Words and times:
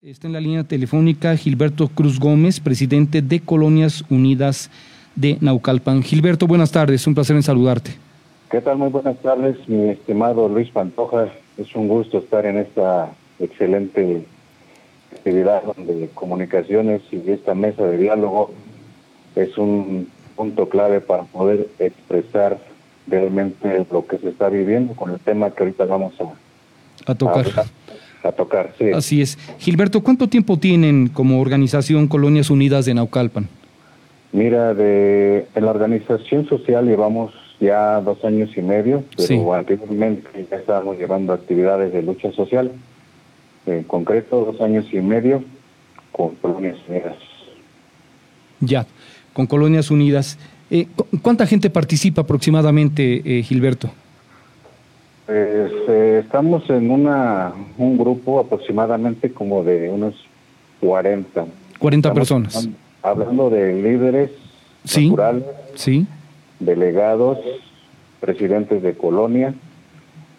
Está 0.00 0.28
en 0.28 0.32
la 0.32 0.40
línea 0.40 0.62
telefónica 0.62 1.36
Gilberto 1.36 1.88
Cruz 1.88 2.20
Gómez, 2.20 2.60
presidente 2.60 3.20
de 3.20 3.40
Colonias 3.40 4.04
Unidas 4.08 4.70
de 5.16 5.38
Naucalpan. 5.40 6.04
Gilberto, 6.04 6.46
buenas 6.46 6.70
tardes, 6.70 7.04
un 7.08 7.16
placer 7.16 7.34
en 7.34 7.42
saludarte. 7.42 7.90
¿Qué 8.48 8.60
tal? 8.60 8.78
Muy 8.78 8.90
buenas 8.90 9.18
tardes, 9.18 9.56
mi 9.68 9.88
estimado 9.88 10.48
Luis 10.48 10.70
Pantoja. 10.70 11.26
Es 11.56 11.74
un 11.74 11.88
gusto 11.88 12.18
estar 12.18 12.46
en 12.46 12.58
esta 12.58 13.10
excelente 13.40 14.24
actividad 15.10 15.64
de 15.74 16.08
comunicaciones 16.14 17.02
y 17.10 17.28
esta 17.32 17.56
mesa 17.56 17.82
de 17.82 17.98
diálogo 17.98 18.52
es 19.34 19.58
un 19.58 20.08
punto 20.36 20.68
clave 20.68 21.00
para 21.00 21.24
poder 21.24 21.70
expresar 21.80 22.60
realmente 23.08 23.84
lo 23.90 24.06
que 24.06 24.18
se 24.18 24.28
está 24.28 24.48
viviendo 24.48 24.94
con 24.94 25.10
el 25.10 25.18
tema 25.18 25.50
que 25.50 25.64
ahorita 25.64 25.86
vamos 25.86 26.14
a, 26.20 27.10
a 27.10 27.14
tocar 27.16 27.46
a 27.48 27.64
tocar, 28.32 28.74
sí. 28.78 28.90
Así 28.90 29.20
es. 29.22 29.38
Gilberto, 29.58 30.02
¿cuánto 30.02 30.28
tiempo 30.28 30.58
tienen 30.58 31.08
como 31.08 31.40
organización 31.40 32.08
Colonias 32.08 32.50
Unidas 32.50 32.84
de 32.84 32.94
Naucalpan? 32.94 33.48
Mira, 34.32 34.74
de, 34.74 35.46
en 35.54 35.64
la 35.64 35.70
organización 35.70 36.46
social 36.46 36.86
llevamos 36.86 37.32
ya 37.60 38.00
dos 38.00 38.24
años 38.24 38.50
y 38.56 38.60
medio, 38.60 39.02
pero 39.16 39.54
anteriormente 39.54 40.46
ya 40.50 40.56
estábamos 40.56 40.98
llevando 40.98 41.32
actividades 41.32 41.92
de 41.92 42.02
lucha 42.02 42.30
social. 42.32 42.70
En 43.66 43.82
concreto, 43.84 44.44
dos 44.44 44.60
años 44.60 44.86
y 44.92 45.00
medio 45.00 45.42
con 46.12 46.34
Colonias 46.36 46.76
Unidas. 46.88 47.16
Ya, 48.60 48.86
con 49.32 49.46
Colonias 49.46 49.90
Unidas. 49.90 50.38
Eh, 50.70 50.86
¿Cuánta 51.22 51.46
gente 51.46 51.70
participa 51.70 52.22
aproximadamente, 52.22 53.22
eh, 53.24 53.42
Gilberto? 53.42 53.90
Pues 55.28 55.70
eh, 55.88 56.22
estamos 56.24 56.70
en 56.70 56.90
una 56.90 57.52
un 57.76 57.98
grupo 57.98 58.40
aproximadamente 58.40 59.30
como 59.30 59.62
de 59.62 59.90
unos 59.90 60.14
40. 60.80 61.44
40 61.78 62.14
personas. 62.14 62.66
Hablando 63.02 63.50
de 63.50 63.74
líderes 63.74 64.30
sí, 64.84 65.10
naturales, 65.10 65.44
sí. 65.74 66.06
delegados, 66.60 67.36
presidentes 68.20 68.82
de 68.82 68.94
colonia. 68.94 69.52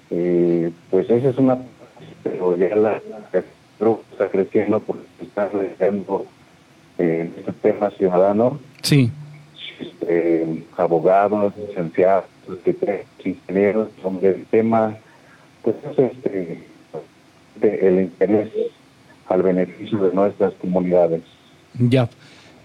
Y 0.09 0.69
pues 0.89 1.07
esa 1.07 1.29
es 1.29 1.37
una... 1.37 1.59
Pero 2.23 2.57
ya 2.57 2.75
la, 2.75 2.99
el 3.31 3.43
grupo 3.79 4.01
está 4.13 4.27
creciendo 4.29 4.79
porque 4.79 5.05
está 5.21 5.49
creciendo 5.49 6.25
en 6.97 7.31
este 7.37 7.51
tema 7.61 7.91
ciudadano. 7.91 8.57
Sí. 8.81 9.11
Este, 9.79 10.65
abogados, 10.77 11.53
licenciados 11.55 12.25
ingenieros 13.23 13.89
sobre 14.01 14.29
el 14.29 14.45
tema, 14.45 14.95
pues 15.63 15.75
este, 15.97 16.63
el 17.61 17.99
interés 18.01 18.49
al 19.27 19.43
beneficio 19.43 19.99
de 19.99 20.13
nuestras 20.13 20.53
comunidades. 20.55 21.21
Ya. 21.77 22.09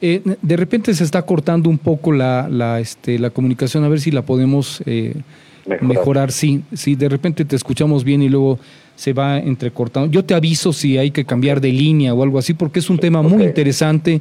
Eh, 0.00 0.22
de 0.42 0.56
repente 0.56 0.92
se 0.94 1.04
está 1.04 1.22
cortando 1.22 1.70
un 1.70 1.78
poco 1.78 2.12
la, 2.12 2.48
la, 2.48 2.80
este, 2.80 3.18
la 3.18 3.30
comunicación, 3.30 3.84
a 3.84 3.88
ver 3.88 4.00
si 4.00 4.10
la 4.10 4.22
podemos 4.22 4.82
eh, 4.86 5.14
mejorar. 5.80 6.32
Sí, 6.32 6.62
sí, 6.72 6.94
de 6.94 7.08
repente 7.08 7.44
te 7.44 7.56
escuchamos 7.56 8.04
bien 8.04 8.22
y 8.22 8.28
luego 8.28 8.58
se 8.96 9.12
va 9.12 9.38
entrecortando. 9.38 10.10
Yo 10.10 10.24
te 10.24 10.34
aviso 10.34 10.72
si 10.72 10.98
hay 10.98 11.10
que 11.10 11.24
cambiar 11.24 11.60
de 11.60 11.72
línea 11.72 12.14
o 12.14 12.22
algo 12.22 12.38
así, 12.38 12.54
porque 12.54 12.78
es 12.80 12.90
un 12.90 12.98
tema 12.98 13.22
muy 13.22 13.44
interesante, 13.44 14.20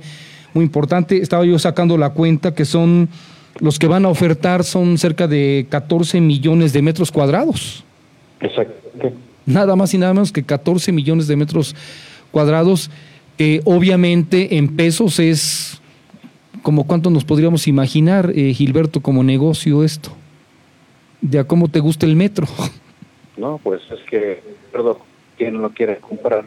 muy 0.53 0.65
importante. 0.65 1.17
Estaba 1.17 1.45
yo 1.45 1.57
sacando 1.59 1.97
la 1.97 2.11
cuenta 2.11 2.53
que 2.53 2.65
son 2.65 3.09
los 3.59 3.79
que 3.79 3.87
van 3.87 4.05
a 4.05 4.09
ofertar 4.09 4.63
son 4.63 4.97
cerca 4.97 5.27
de 5.27 5.67
14 5.69 6.21
millones 6.21 6.73
de 6.73 6.81
metros 6.81 7.11
cuadrados. 7.11 7.83
Exacto. 8.39 8.73
Nada 9.45 9.75
más 9.75 9.93
y 9.93 9.97
nada 9.97 10.13
menos 10.13 10.31
que 10.31 10.43
14 10.43 10.91
millones 10.91 11.27
de 11.27 11.35
metros 11.35 11.75
cuadrados. 12.31 12.89
obviamente 13.65 14.57
en 14.57 14.75
pesos 14.75 15.19
es 15.19 15.81
como 16.63 16.87
cuánto 16.87 17.09
nos 17.09 17.25
podríamos 17.25 17.67
imaginar, 17.67 18.31
eh, 18.33 18.53
Gilberto, 18.53 19.01
como 19.01 19.23
negocio 19.23 19.83
esto. 19.83 20.11
De 21.21 21.37
a 21.39 21.43
cómo 21.43 21.67
te 21.67 21.79
gusta 21.79 22.07
el 22.07 22.15
metro. 22.15 22.47
No, 23.35 23.59
pues 23.63 23.81
es 23.89 23.99
que, 24.07 24.43
perdón, 24.71 24.97
quien 25.39 25.59
lo 25.59 25.71
quiere 25.71 25.97
comprar 25.97 26.45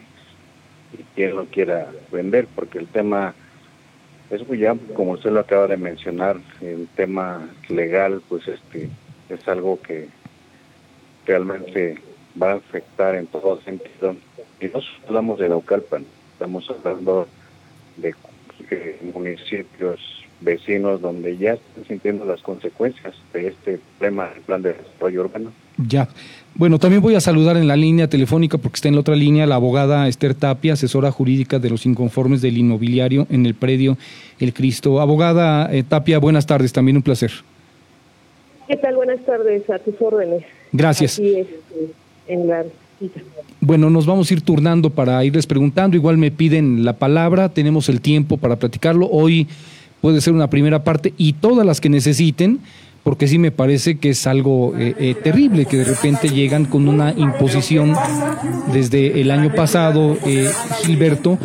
y 0.97 1.03
quien 1.15 1.35
lo 1.35 1.45
quiera 1.47 1.91
vender, 2.13 2.47
porque 2.55 2.77
el 2.79 2.87
tema 2.87 3.35
es 4.29 4.47
muy 4.47 4.65
amplio, 4.65 4.93
como 4.93 5.11
usted 5.11 5.31
lo 5.31 5.39
acaba 5.39 5.67
de 5.67 5.77
mencionar, 5.77 6.37
el 6.61 6.87
tema 6.95 7.49
legal, 7.69 8.21
pues 8.27 8.47
este 8.47 8.89
es 9.29 9.47
algo 9.47 9.79
que 9.81 10.09
realmente 11.25 11.97
va 12.41 12.51
a 12.51 12.55
afectar 12.55 13.15
en 13.15 13.27
todo 13.27 13.61
sentido. 13.61 14.15
Y 14.59 14.67
no 14.67 14.81
hablamos 15.07 15.39
de 15.39 15.49
Naucalpan, 15.49 16.05
estamos 16.33 16.69
hablando 16.69 17.27
de 17.97 18.13
municipios 19.13 19.99
vecinos 20.41 21.01
donde 21.01 21.37
ya 21.37 21.53
están 21.53 21.85
sintiendo 21.85 22.25
las 22.25 22.41
consecuencias 22.41 23.15
de 23.33 23.47
este 23.47 23.79
problema 23.97 24.29
del 24.29 24.41
plan 24.41 24.61
de 24.61 24.73
desarrollo 24.73 25.21
urbano. 25.21 25.51
Ya. 25.77 26.07
Bueno, 26.55 26.79
también 26.79 27.01
voy 27.03 27.13
a 27.13 27.21
saludar 27.21 27.55
en 27.55 27.67
la 27.67 27.75
línea 27.75 28.07
telefónica, 28.07 28.57
porque 28.57 28.77
está 28.77 28.87
en 28.87 28.95
la 28.95 29.01
otra 29.01 29.15
línea, 29.15 29.45
la 29.45 29.55
abogada 29.55 30.07
Esther 30.07 30.33
Tapia, 30.33 30.73
asesora 30.73 31.11
jurídica 31.11 31.59
de 31.59 31.69
los 31.69 31.85
inconformes 31.85 32.41
del 32.41 32.57
inmobiliario 32.57 33.27
en 33.29 33.45
el 33.45 33.53
predio 33.53 33.97
El 34.39 34.53
Cristo. 34.53 34.99
Abogada 34.99 35.71
eh, 35.71 35.83
Tapia, 35.83 36.17
buenas 36.17 36.47
tardes, 36.47 36.73
también 36.73 36.97
un 36.97 37.03
placer. 37.03 37.31
¿Qué 38.67 38.75
tal? 38.77 38.95
Buenas 38.95 39.23
tardes, 39.23 39.69
a 39.69 39.77
tus 39.79 39.95
órdenes. 40.01 40.43
Gracias. 40.71 41.19
Aquí 41.19 41.35
es, 41.35 41.47
en 42.27 42.47
la 42.47 42.65
bueno, 43.61 43.89
nos 43.89 44.05
vamos 44.05 44.29
a 44.29 44.33
ir 44.33 44.41
turnando 44.41 44.89
para 44.89 45.23
irles 45.23 45.45
preguntando. 45.45 45.97
Igual 45.97 46.17
me 46.17 46.31
piden 46.31 46.83
la 46.83 46.93
palabra, 46.93 47.49
tenemos 47.49 47.89
el 47.89 48.01
tiempo 48.01 48.37
para 48.37 48.55
platicarlo. 48.55 49.07
Hoy 49.11 49.47
puede 50.01 50.21
ser 50.21 50.33
una 50.33 50.49
primera 50.49 50.83
parte 50.83 51.13
y 51.17 51.33
todas 51.33 51.65
las 51.65 51.81
que 51.81 51.89
necesiten 51.89 52.59
porque 53.07 53.25
sí 53.25 53.39
me 53.39 53.51
parece 53.51 53.99
que 53.99 54.09
es 54.09 54.27
algo 54.27 54.73
eh, 54.77 54.93
eh, 54.99 55.15
terrible 55.23 55.65
que 55.65 55.77
de 55.77 55.85
repente 55.85 56.27
llegan 56.27 56.65
con 56.65 56.89
una 56.89 57.13
imposición 57.13 57.95
desde 58.73 59.21
el 59.21 59.31
año 59.31 59.55
pasado, 59.55 60.17
eh, 60.25 60.51
Gilberto. 60.83 61.37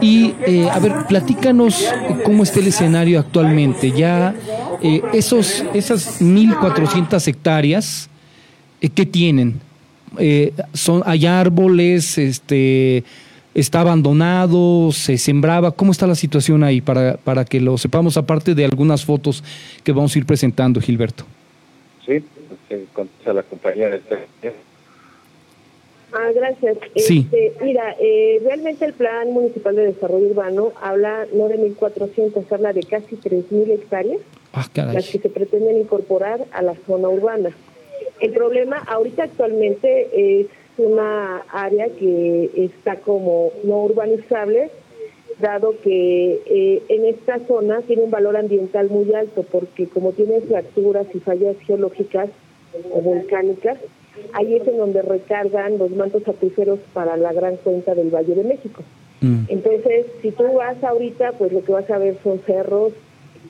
Y 0.00 0.32
a 0.70 0.78
ver, 0.78 0.92
platícanos 1.08 1.84
cómo 2.24 2.44
está 2.44 2.60
el 2.60 2.68
escenario 2.68 3.18
actualmente. 3.18 3.90
Ya 3.90 4.32
esos, 5.12 5.64
esas 5.74 6.22
1.400 6.22 7.26
hectáreas, 7.26 8.08
¿qué 8.80 9.04
tienen? 9.04 9.60
son, 10.72 11.02
hay 11.04 11.26
árboles, 11.26 12.16
este, 12.16 13.02
está 13.60 13.80
abandonado, 13.80 14.92
se 14.92 15.18
sembraba. 15.18 15.72
¿Cómo 15.72 15.92
está 15.92 16.06
la 16.06 16.14
situación 16.14 16.62
ahí 16.62 16.80
para, 16.80 17.16
para 17.16 17.44
que 17.44 17.60
lo 17.60 17.78
sepamos, 17.78 18.16
aparte 18.16 18.54
de 18.54 18.64
algunas 18.64 19.04
fotos 19.04 19.42
que 19.84 19.92
vamos 19.92 20.14
a 20.14 20.18
ir 20.18 20.26
presentando, 20.26 20.80
Gilberto? 20.80 21.24
Sí, 22.06 22.24
a 23.26 23.32
la 23.32 23.42
compañía 23.42 23.90
de 23.90 24.00
Ah, 26.10 26.30
gracias. 26.34 26.78
Sí. 26.96 27.26
Este, 27.30 27.52
mira, 27.62 27.94
eh, 28.00 28.40
realmente 28.42 28.84
el 28.86 28.94
Plan 28.94 29.30
Municipal 29.30 29.76
de 29.76 29.88
Desarrollo 29.88 30.28
Urbano 30.28 30.72
habla 30.80 31.26
no 31.34 31.48
de 31.48 31.58
1.400, 31.58 32.50
habla 32.50 32.72
de 32.72 32.82
casi 32.82 33.16
3.000 33.16 33.70
hectáreas, 33.72 34.20
ah, 34.54 34.66
las 34.74 35.08
que 35.10 35.18
se 35.18 35.28
pretenden 35.28 35.76
incorporar 35.76 36.46
a 36.52 36.62
la 36.62 36.74
zona 36.86 37.08
urbana. 37.08 37.50
El 38.20 38.32
problema 38.32 38.78
ahorita 38.86 39.24
actualmente 39.24 40.40
es 40.40 40.46
una 40.78 41.42
área 41.52 41.88
que 41.88 42.50
está 42.56 42.96
como 42.96 43.50
no 43.64 43.84
urbanizable, 43.84 44.70
dado 45.40 45.74
que 45.82 46.40
eh, 46.46 46.82
en 46.88 47.04
esta 47.04 47.38
zona 47.46 47.82
tiene 47.82 48.02
un 48.02 48.10
valor 48.10 48.36
ambiental 48.36 48.88
muy 48.90 49.12
alto, 49.14 49.44
porque 49.44 49.86
como 49.86 50.12
tiene 50.12 50.40
fracturas 50.40 51.06
y 51.14 51.20
fallas 51.20 51.56
geológicas 51.60 52.28
o 52.92 53.00
volcánicas, 53.00 53.78
ahí 54.32 54.56
es 54.56 54.66
en 54.66 54.78
donde 54.78 55.02
recargan 55.02 55.78
los 55.78 55.90
mantos 55.90 56.26
acuíferos 56.26 56.80
para 56.92 57.16
la 57.16 57.32
gran 57.32 57.56
cuenca 57.56 57.94
del 57.94 58.10
Valle 58.10 58.34
de 58.34 58.44
México. 58.44 58.82
Mm. 59.20 59.44
Entonces, 59.48 60.06
si 60.22 60.30
tú 60.30 60.44
vas 60.54 60.82
ahorita, 60.82 61.32
pues 61.32 61.52
lo 61.52 61.62
que 61.62 61.72
vas 61.72 61.90
a 61.90 61.98
ver 61.98 62.16
son 62.22 62.40
cerros 62.40 62.92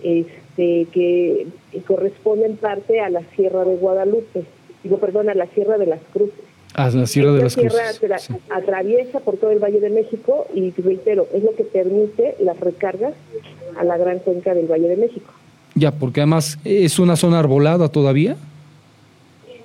este, 0.03 0.87
que 0.93 1.47
corresponden 1.87 2.57
parte 2.57 3.01
a 3.01 3.11
la 3.11 3.23
Sierra 3.35 3.65
de 3.65 3.77
Guadalupe, 3.77 4.45
digo, 4.83 4.99
perdón, 4.99 5.29
a 5.29 5.35
la 5.35 5.47
Sierra 5.47 5.79
de 5.79 5.87
las 5.87 6.01
Cruces. 6.13 6.48
Ah, 6.75 6.91
la 6.95 7.07
Sierra 7.07 7.33
de 7.33 7.43
las 7.43 7.57
Cruces. 7.57 8.01
atraviesa 8.51 9.21
por 9.21 9.37
todo 9.37 9.51
el 9.51 9.59
Valle 9.59 9.81
de 9.81 9.91
México 9.91 10.47
y 10.55 10.71
reitero, 10.73 11.27
es 11.33 11.43
lo 11.43 11.55
que 11.55 11.65
permite 11.65 12.35
las 12.41 12.59
recargas 12.61 13.15
a 13.79 13.85
la 13.85 13.97
gran 13.97 14.19
cuenca 14.21 14.55
del 14.55 14.67
Valle 14.67 14.89
de 14.89 14.97
México. 14.97 15.33
Ya, 15.75 15.93
porque 15.93 16.21
además 16.21 16.59
es 16.65 16.99
una 16.99 17.17
zona 17.17 17.39
arbolada 17.39 17.89
todavía. 17.89 18.37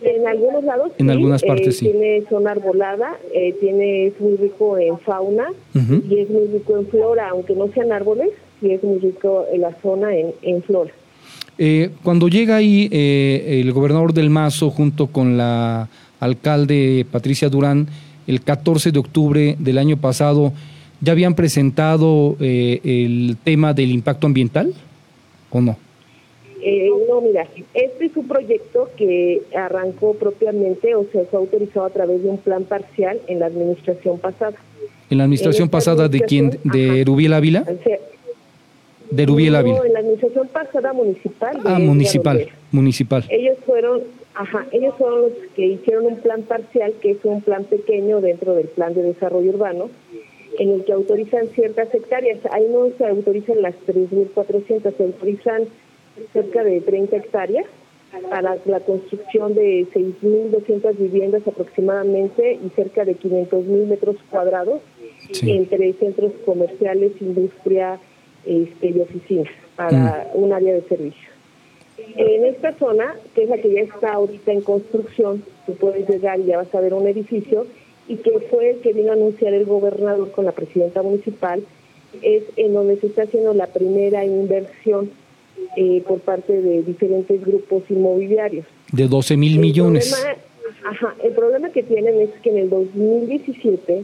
En 0.01 0.27
algunos 0.27 0.63
lados. 0.63 0.91
En 0.97 1.09
algunas 1.09 1.43
partes 1.43 1.81
eh, 1.81 1.91
Tiene 1.91 2.23
zona 2.29 2.51
arbolada, 2.51 3.15
eh, 3.33 3.53
tiene, 3.59 4.07
es 4.07 4.19
muy 4.19 4.35
rico 4.35 4.77
en 4.77 4.99
fauna 4.99 5.45
y 5.73 6.19
es 6.19 6.29
muy 6.29 6.47
rico 6.47 6.77
en 6.77 6.87
flora, 6.87 7.29
aunque 7.29 7.55
no 7.55 7.69
sean 7.73 7.91
árboles, 7.91 8.29
y 8.61 8.71
es 8.71 8.83
muy 8.83 8.99
rico 8.99 9.45
en 9.51 9.61
la 9.61 9.73
zona 9.81 10.15
en, 10.15 10.33
en 10.41 10.61
flora. 10.63 10.91
Eh, 11.57 11.91
cuando 12.03 12.27
llega 12.27 12.57
ahí 12.57 12.89
el 12.91 13.71
gobernador 13.71 14.13
del 14.13 14.29
Mazo 14.29 14.71
junto 14.71 15.07
con 15.07 15.37
la 15.37 15.87
alcalde 16.23 17.05
Patricia 17.11 17.49
Durán, 17.49 17.87
el 18.27 18.41
14 18.41 18.91
de 18.91 18.99
octubre 18.99 19.55
del 19.59 19.77
año 19.77 19.97
pasado, 19.97 20.53
¿Ya 21.03 21.11
habían 21.11 21.35
presentado 21.35 22.37
eh, 22.39 22.79
el 22.81 23.35
tema 23.43 23.73
del 23.73 23.91
impacto 23.91 24.25
ambiental 24.25 24.73
o 25.49 25.59
no? 25.59 25.75
Eh, 26.61 26.89
no, 27.09 27.19
mira, 27.19 27.45
este 27.73 28.05
es 28.05 28.15
un 28.15 28.25
proyecto 28.25 28.89
que 28.95 29.41
arrancó 29.53 30.13
propiamente 30.13 30.95
o 30.95 31.05
se 31.11 31.25
fue 31.25 31.39
autorizado 31.39 31.85
a 31.85 31.89
través 31.89 32.23
de 32.23 32.29
un 32.29 32.37
plan 32.37 32.63
parcial 32.63 33.19
en 33.27 33.39
la 33.39 33.47
administración 33.47 34.17
pasada. 34.17 34.55
¿En 35.09 35.17
la 35.17 35.25
administración 35.25 35.67
pasada 35.67 36.07
de 36.07 36.21
quién? 36.21 36.57
¿De 36.63 37.03
Rubiel 37.05 37.33
Ávila? 37.33 37.65
de 39.11 39.25
Rubiel 39.25 39.55
Ávila. 39.57 39.79
No, 39.79 39.83
en 39.83 39.93
la 39.93 39.99
administración 39.99 40.47
pasada 40.47 40.93
municipal. 40.93 41.59
ah, 41.65 41.79
municipal, 41.79 42.47
municipal. 42.71 43.25
Ellos 43.29 43.57
fueron, 43.65 44.03
ajá, 44.35 44.65
ellos 44.71 44.95
fueron 44.97 45.21
los 45.21 45.31
que 45.55 45.65
hicieron 45.65 46.05
un 46.05 46.17
plan 46.17 46.43
parcial, 46.43 46.93
que 47.01 47.11
es 47.11 47.17
un 47.23 47.41
plan 47.41 47.65
pequeño 47.65 48.21
dentro 48.21 48.53
del 48.55 48.67
plan 48.67 48.93
de 48.93 49.03
desarrollo 49.03 49.51
urbano, 49.51 49.89
en 50.59 50.69
el 50.69 50.85
que 50.85 50.93
autorizan 50.93 51.47
ciertas 51.49 51.93
hectáreas. 51.93 52.39
Ahí 52.51 52.67
no 52.69 52.89
se 52.97 53.05
autorizan 53.05 53.61
las 53.61 53.75
3.400, 53.87 54.95
se 54.95 55.03
autorizan 55.03 55.63
cerca 56.31 56.63
de 56.63 56.81
30 56.81 57.17
hectáreas 57.17 57.65
para 58.29 58.57
la 58.65 58.79
construcción 58.81 59.55
de 59.55 59.87
6.200 59.91 60.97
viviendas 60.97 61.47
aproximadamente 61.47 62.59
y 62.63 62.69
cerca 62.75 63.05
de 63.05 63.17
500.000 63.17 63.87
metros 63.87 64.17
cuadrados 64.29 64.81
entre 65.41 65.93
centros 65.93 66.31
comerciales, 66.45 67.13
industria 67.19 67.99
este, 68.45 68.89
y 68.89 68.99
oficinas 68.99 69.47
para 69.75 70.29
mm. 70.33 70.43
un 70.43 70.53
área 70.53 70.73
de 70.73 70.81
servicio. 70.83 71.32
En 72.15 72.45
esta 72.45 72.73
zona, 72.77 73.15
que 73.33 73.43
es 73.43 73.49
la 73.49 73.57
que 73.57 73.71
ya 73.71 73.81
está 73.81 74.13
ahorita 74.13 74.51
en 74.51 74.61
construcción, 74.61 75.43
tú 75.65 75.75
puedes 75.75 76.07
llegar 76.07 76.39
y 76.39 76.45
ya 76.45 76.57
vas 76.57 76.73
a 76.73 76.81
ver 76.81 76.93
un 76.93 77.07
edificio, 77.07 77.65
y 78.07 78.17
que 78.17 78.39
fue 78.51 78.71
el 78.71 78.79
que 78.79 78.93
vino 78.93 79.11
a 79.11 79.13
anunciar 79.13 79.53
el 79.53 79.65
gobernador 79.65 80.31
con 80.31 80.45
la 80.45 80.51
presidenta 80.51 81.01
municipal, 81.01 81.63
es 82.21 82.43
en 82.57 82.73
donde 82.73 82.97
se 82.97 83.07
está 83.07 83.23
haciendo 83.23 83.53
la 83.53 83.67
primera 83.67 84.25
inversión 84.25 85.09
eh, 85.75 86.03
por 86.07 86.19
parte 86.19 86.61
de 86.61 86.83
diferentes 86.83 87.43
grupos 87.43 87.83
inmobiliarios. 87.89 88.65
De 88.91 89.07
12 89.07 89.37
mil 89.37 89.59
millones. 89.59 90.13
ajá, 90.85 91.15
el 91.23 91.31
problema 91.33 91.71
que 91.71 91.83
tienen 91.83 92.19
es 92.19 92.29
que 92.41 92.49
en 92.49 92.57
el 92.57 92.69
2017 92.69 94.03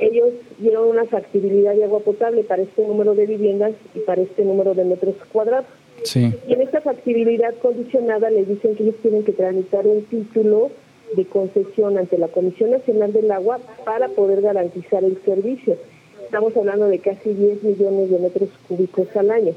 ellos 0.00 0.30
dieron 0.58 0.88
una 0.88 1.04
factibilidad 1.06 1.74
de 1.74 1.84
agua 1.84 2.00
potable 2.00 2.44
para 2.44 2.62
este 2.62 2.86
número 2.86 3.14
de 3.14 3.26
viviendas 3.26 3.72
y 3.94 4.00
para 4.00 4.22
este 4.22 4.44
número 4.44 4.74
de 4.74 4.84
metros 4.84 5.16
cuadrados. 5.32 5.66
Y 6.14 6.52
en 6.52 6.62
esta 6.62 6.80
factibilidad 6.80 7.54
condicionada 7.56 8.30
les 8.30 8.48
dicen 8.48 8.74
que 8.74 8.82
ellos 8.82 8.96
tienen 9.02 9.24
que 9.24 9.32
tramitar 9.32 9.86
un 9.86 10.02
título 10.04 10.70
de 11.16 11.24
concesión 11.26 11.98
ante 11.98 12.18
la 12.18 12.28
Comisión 12.28 12.70
Nacional 12.70 13.12
del 13.12 13.30
Agua 13.30 13.60
para 13.84 14.08
poder 14.08 14.40
garantizar 14.40 15.04
el 15.04 15.18
servicio. 15.24 15.76
Estamos 16.24 16.56
hablando 16.56 16.88
de 16.88 16.98
casi 16.98 17.32
10 17.32 17.62
millones 17.62 18.10
de 18.10 18.18
metros 18.18 18.48
cúbicos 18.68 19.14
al 19.16 19.30
año. 19.30 19.52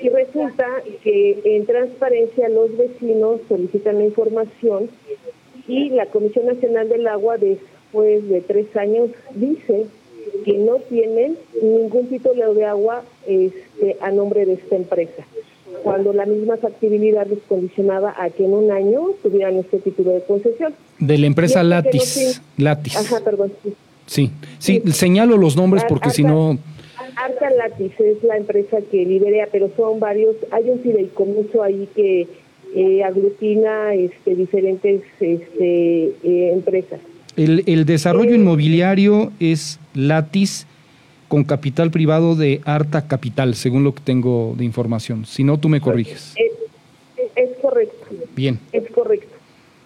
Y 0.00 0.08
resulta 0.08 0.66
que 1.02 1.40
en 1.44 1.66
transparencia 1.66 2.48
los 2.48 2.76
vecinos 2.76 3.40
solicitan 3.48 3.98
la 3.98 4.04
información 4.04 4.88
y 5.66 5.90
la 5.90 6.06
Comisión 6.06 6.46
Nacional 6.46 6.88
del 6.88 7.06
Agua 7.08 7.36
después 7.38 8.28
de 8.28 8.40
tres 8.42 8.74
años 8.76 9.10
dice 9.34 9.86
que 10.44 10.54
no 10.54 10.76
tienen 10.76 11.38
ningún 11.62 12.08
título 12.08 12.54
de 12.54 12.64
agua 12.64 13.02
este, 13.26 13.96
a 14.00 14.10
nombre 14.10 14.46
de 14.46 14.54
esta 14.54 14.76
empresa 14.76 15.24
cuando 15.82 16.12
la 16.12 16.26
misma 16.26 16.56
factibilidad 16.56 17.26
les 17.26 17.40
condicionaba 17.48 18.14
a 18.16 18.30
que 18.30 18.44
en 18.44 18.52
un 18.52 18.70
año 18.70 19.00
tuvieran 19.22 19.56
este 19.56 19.78
título 19.78 20.12
de 20.12 20.22
concesión. 20.22 20.74
De 20.98 21.18
la 21.18 21.26
empresa 21.26 21.62
Latis. 21.62 22.40
Latis. 22.56 22.96
Ajá, 22.96 23.20
perdón. 23.24 23.52
Sí. 24.06 24.30
Sí, 24.58 24.82
señalo 24.92 25.36
los 25.36 25.56
nombres 25.56 25.84
porque 25.88 26.10
si 26.10 26.24
no... 26.24 26.58
Arca 27.16 27.48
Latis 27.50 27.92
es 28.00 28.22
la 28.24 28.36
empresa 28.36 28.78
que 28.90 29.04
lidera, 29.04 29.48
pero 29.52 29.70
son 29.76 30.00
varios, 30.00 30.34
hay 30.50 30.68
un 30.68 30.80
fideicomiso 30.80 31.62
ahí 31.62 31.88
que 31.94 32.26
eh, 32.74 33.04
aglutina 33.04 33.94
este, 33.94 34.34
diferentes 34.34 35.02
este, 35.20 36.12
eh, 36.24 36.50
empresas. 36.52 36.98
El, 37.36 37.62
el 37.66 37.84
desarrollo 37.84 38.32
eh, 38.32 38.36
inmobiliario 38.36 39.32
es 39.38 39.78
Latis 39.94 40.66
con 41.28 41.44
capital 41.44 41.90
privado 41.90 42.34
de 42.36 42.60
Arta 42.64 43.06
Capital, 43.06 43.54
según 43.54 43.84
lo 43.84 43.94
que 43.94 44.00
tengo 44.02 44.54
de 44.56 44.64
información. 44.64 45.26
Si 45.26 45.44
no, 45.44 45.58
tú 45.58 45.68
me 45.68 45.80
corriges. 45.80 46.34
Es, 47.36 47.50
correcto. 47.60 48.06
Bien. 48.36 48.58
Es 48.72 48.90
correcto. 48.90 49.34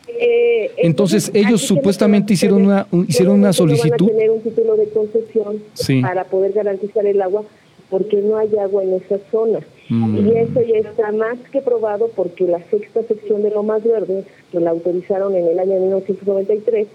Eh, 0.08 0.73
entonces, 0.79 1.31
ellos 1.32 1.62
supuestamente 1.62 2.32
hicieron 2.32 2.67
una 2.67 2.87
hicieron 3.06 3.38
una 3.38 3.52
solicitud. 3.52 4.06
Van 4.06 4.11
a 4.11 4.12
tener 4.12 4.31
un 4.31 4.40
título 4.40 4.76
de 4.76 4.88
concesión 4.88 5.62
para 6.02 6.25
poder 6.25 6.52
garantizar 6.52 7.06
el 7.06 7.23
agua 7.23 7.44
porque 7.90 8.19
no 8.19 8.37
hay 8.37 8.55
agua 8.56 8.82
en 8.82 8.94
esa 8.94 9.19
zona. 9.31 9.61
Mm. 9.88 10.26
Y 10.26 10.38
eso 10.38 10.61
ya 10.61 10.88
está 10.88 11.12
más 11.12 11.38
que 11.50 11.61
probado 11.61 12.11
porque 12.14 12.44
la 12.44 12.62
sexta 12.70 13.02
sección 13.02 13.43
de 13.43 13.50
Lomas 13.50 13.82
Verdes, 13.85 14.26
que 14.52 14.61
la 14.61 14.70
autorizaron 14.70 15.35
en 15.35 15.46
el 15.46 15.58
año 15.58 15.81
1993, 15.81 16.87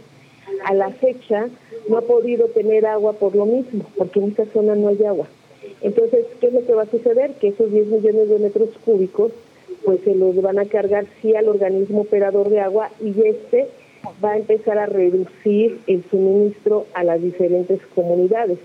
a 0.66 0.74
la 0.74 0.90
fecha 0.90 1.50
no 1.88 1.98
ha 1.98 2.02
podido 2.02 2.48
tener 2.48 2.86
agua 2.86 3.14
por 3.14 3.36
lo 3.36 3.46
mismo, 3.46 3.86
porque 3.98 4.20
en 4.20 4.30
esta 4.30 4.46
zona 4.48 4.76
no 4.76 4.90
hay 4.90 5.04
agua. 5.04 5.28
Entonces, 5.82 6.26
¿qué 6.40 6.48
es 6.48 6.54
lo 6.54 6.66
que 6.66 6.74
va 6.74 6.84
a 6.84 6.92
suceder? 6.92 7.34
Que 7.34 7.50
esos 7.50 7.72
10 7.72 7.88
millones 7.88 8.30
de 8.30 8.40
metros 8.40 8.70
cúbicos, 8.86 9.32
pues 9.84 10.00
se 10.02 10.16
los 10.16 10.42
van 10.42 10.60
a 10.60 10.66
cargar 10.66 11.06
sí 11.22 11.36
al 11.36 11.50
organismo 11.50 12.02
operador 12.02 12.50
de 12.50 12.62
agua 12.62 12.90
y 13.02 13.14
este 13.28 13.68
va 14.24 14.32
a 14.32 14.38
empezar 14.38 14.78
a 14.78 14.86
reducir 14.86 15.80
el 15.88 16.04
suministro 16.10 16.86
a 16.94 17.04
las 17.04 17.22
diferentes 17.22 17.82
comunidades. 17.96 18.60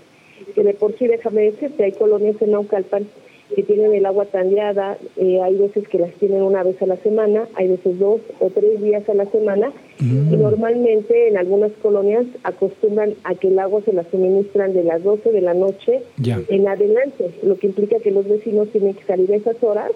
Que 0.55 0.63
de 0.63 0.73
por 0.73 0.97
sí, 0.97 1.07
déjame 1.07 1.43
decirte, 1.43 1.83
hay 1.83 1.91
colonias 1.91 2.41
en 2.41 2.51
Naucalpan 2.51 3.07
que 3.55 3.63
tienen 3.63 3.93
el 3.93 4.05
agua 4.05 4.25
tandeada, 4.25 4.97
eh, 5.17 5.41
hay 5.41 5.55
veces 5.55 5.87
que 5.87 5.99
las 5.99 6.13
tienen 6.13 6.41
una 6.43 6.63
vez 6.63 6.81
a 6.81 6.85
la 6.85 6.97
semana, 6.97 7.47
hay 7.55 7.67
veces 7.67 7.97
dos 7.97 8.21
o 8.39 8.49
tres 8.49 8.81
días 8.81 9.07
a 9.09 9.13
la 9.13 9.25
semana, 9.25 9.71
y 9.99 10.03
mm. 10.03 10.41
normalmente 10.41 11.27
en 11.27 11.37
algunas 11.37 11.71
colonias 11.81 12.25
acostumbran 12.43 13.15
a 13.23 13.35
que 13.35 13.47
el 13.47 13.59
agua 13.59 13.81
se 13.83 13.93
la 13.93 14.03
suministran 14.09 14.73
de 14.73 14.83
las 14.83 15.03
12 15.03 15.31
de 15.31 15.41
la 15.41 15.53
noche 15.53 16.01
en 16.23 16.67
adelante, 16.67 17.31
lo 17.43 17.57
que 17.57 17.67
implica 17.67 17.99
que 17.99 18.11
los 18.11 18.27
vecinos 18.27 18.69
tienen 18.69 18.93
que 18.93 19.03
salir 19.05 19.31
a 19.31 19.37
esas 19.37 19.61
horas 19.63 19.91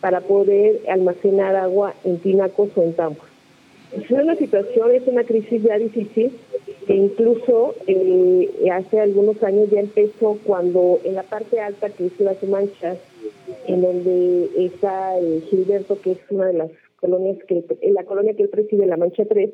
para 0.00 0.20
poder 0.20 0.80
almacenar 0.88 1.56
agua 1.56 1.94
en 2.04 2.18
tinacos 2.18 2.70
o 2.76 2.82
en 2.82 2.94
tambos. 2.94 3.26
Es 3.92 4.10
una 4.10 4.36
situación, 4.36 4.90
es 4.92 5.06
una 5.06 5.24
crisis 5.24 5.62
ya 5.62 5.78
difícil, 5.78 6.30
que 6.88 6.94
incluso 6.94 7.74
eh, 7.86 8.48
hace 8.72 8.98
algunos 8.98 9.42
años 9.42 9.68
ya 9.68 9.80
empezó 9.80 10.38
cuando 10.42 10.98
en 11.04 11.16
la 11.16 11.22
parte 11.22 11.60
alta 11.60 11.90
que 11.90 12.06
es 12.06 12.18
las 12.18 12.42
manchas, 12.44 12.96
en 13.66 13.82
donde 13.82 14.48
está 14.56 15.20
eh, 15.20 15.42
Gilberto, 15.50 16.00
que 16.00 16.12
es 16.12 16.18
una 16.30 16.46
de 16.46 16.54
las 16.54 16.70
colonias 16.98 17.36
que, 17.46 17.62
en 17.82 17.92
la 17.92 18.04
colonia 18.04 18.32
que 18.32 18.44
él 18.44 18.48
preside, 18.48 18.86
la 18.86 18.96
Mancha 18.96 19.26
3, 19.26 19.50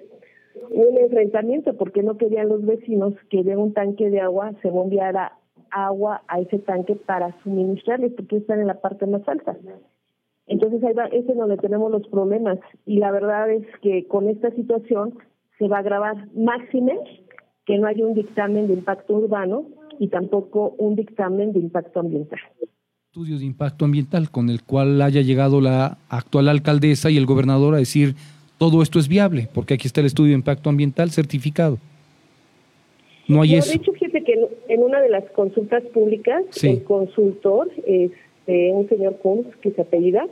hubo 0.70 0.90
un 0.90 0.99
enfrentamiento 0.99 1.75
porque 1.75 2.04
no 2.04 2.16
querían 2.18 2.50
los 2.50 2.64
vecinos 2.64 3.14
que 3.30 3.42
de 3.42 3.56
un 3.56 3.73
tanque 3.75 4.11
de 4.11 4.20
agua 4.20 4.52
se 4.62 4.70
bombeara 4.70 5.32
agua 5.73 6.23
a 6.28 6.38
ese 6.38 6.61
tanque 6.61 6.94
para 6.94 7.37
suministrarles 7.42 8.12
porque 8.12 8.37
están 8.37 8.61
en 8.61 8.68
la 8.68 8.80
parte 8.80 9.06
más 9.06 9.28
alta. 9.28 9.56
Entonces 10.47 10.85
ahí 10.85 10.92
va, 10.92 11.06
es 11.06 11.26
donde 11.26 11.56
tenemos 11.56 11.90
los 11.90 12.06
problemas 12.06 12.61
y 12.87 12.99
la 12.99 13.11
verdad 13.11 13.50
es 13.50 13.66
que 13.82 14.06
con 14.06 14.28
esta 14.28 14.52
situación 14.52 15.18
se 15.59 15.66
va 15.66 15.78
a 15.78 15.80
agravar 15.80 16.28
máxime 16.35 17.24
que 17.66 17.78
no 17.78 17.87
hay 17.87 18.02
un 18.02 18.14
dictamen 18.14 18.66
de 18.66 18.75
impacto 18.75 19.14
urbano 19.14 19.66
y 19.99 20.09
tampoco 20.09 20.75
un 20.78 20.97
dictamen 20.97 21.52
de 21.52 21.61
impacto 21.61 22.00
ambiental. 22.00 22.40
Estudios 23.11 23.40
de 23.40 23.47
impacto 23.47 23.85
ambiental 23.85 24.30
con 24.30 24.50
el 24.50 24.62
cual 24.62 25.00
haya 25.00 25.23
llegado 25.23 25.61
la 25.61 25.99
actual 26.09 26.49
alcaldesa 26.49 27.11
y 27.11 27.16
el 27.16 27.26
gobernador 27.26 27.75
a 27.75 27.78
decir 27.78 28.14
todo 28.59 28.83
esto 28.83 28.99
es 28.99 29.09
viable, 29.09 29.49
porque 29.54 29.75
aquí 29.75 29.87
está 29.87 30.00
el 30.00 30.06
estudio 30.06 30.30
de 30.30 30.38
impacto 30.38 30.68
ambiental 30.68 31.11
certificado. 31.11 31.78
No 33.28 33.42
hay 33.42 33.54
eso. 33.54 33.71
De 33.71 33.76
hecho, 33.76 33.92
fíjate 33.92 34.23
que 34.25 34.49
en 34.68 34.83
una 34.83 35.00
de 35.00 35.09
las 35.09 35.25
consultas 35.30 35.83
públicas, 35.94 36.44
el 36.62 36.83
consultor, 36.83 37.71
este, 37.87 38.73
un 38.73 38.88
señor 38.88 39.16
Kunz, 39.18 39.47
que 39.62 39.71
se 39.71 39.83
apellida, 39.83 40.26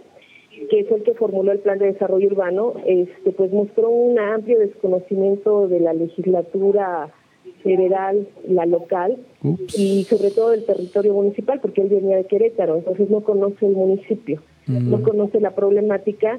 que 0.70 0.80
es 0.80 0.90
el 0.90 1.02
que 1.02 1.14
formuló 1.14 1.52
el 1.52 1.60
plan 1.60 1.78
de 1.78 1.86
desarrollo 1.86 2.26
urbano, 2.26 2.74
este, 2.86 3.30
pues 3.32 3.50
mostró 3.52 3.88
un 3.88 4.18
amplio 4.18 4.58
desconocimiento 4.58 5.68
de 5.68 5.80
la 5.80 5.94
legislatura 5.94 7.12
federal, 7.62 8.28
la 8.46 8.66
local 8.66 9.18
y 9.76 10.04
sobre 10.04 10.30
todo 10.30 10.50
del 10.50 10.64
territorio 10.64 11.14
municipal, 11.14 11.60
porque 11.60 11.82
él 11.82 11.88
venía 11.88 12.16
de 12.16 12.24
Querétaro, 12.24 12.76
entonces 12.76 13.10
no 13.10 13.20
conoce 13.20 13.66
el 13.66 13.72
municipio, 13.72 14.42
no 14.66 14.98
mm. 14.98 15.02
conoce 15.02 15.40
la 15.40 15.54
problemática 15.54 16.38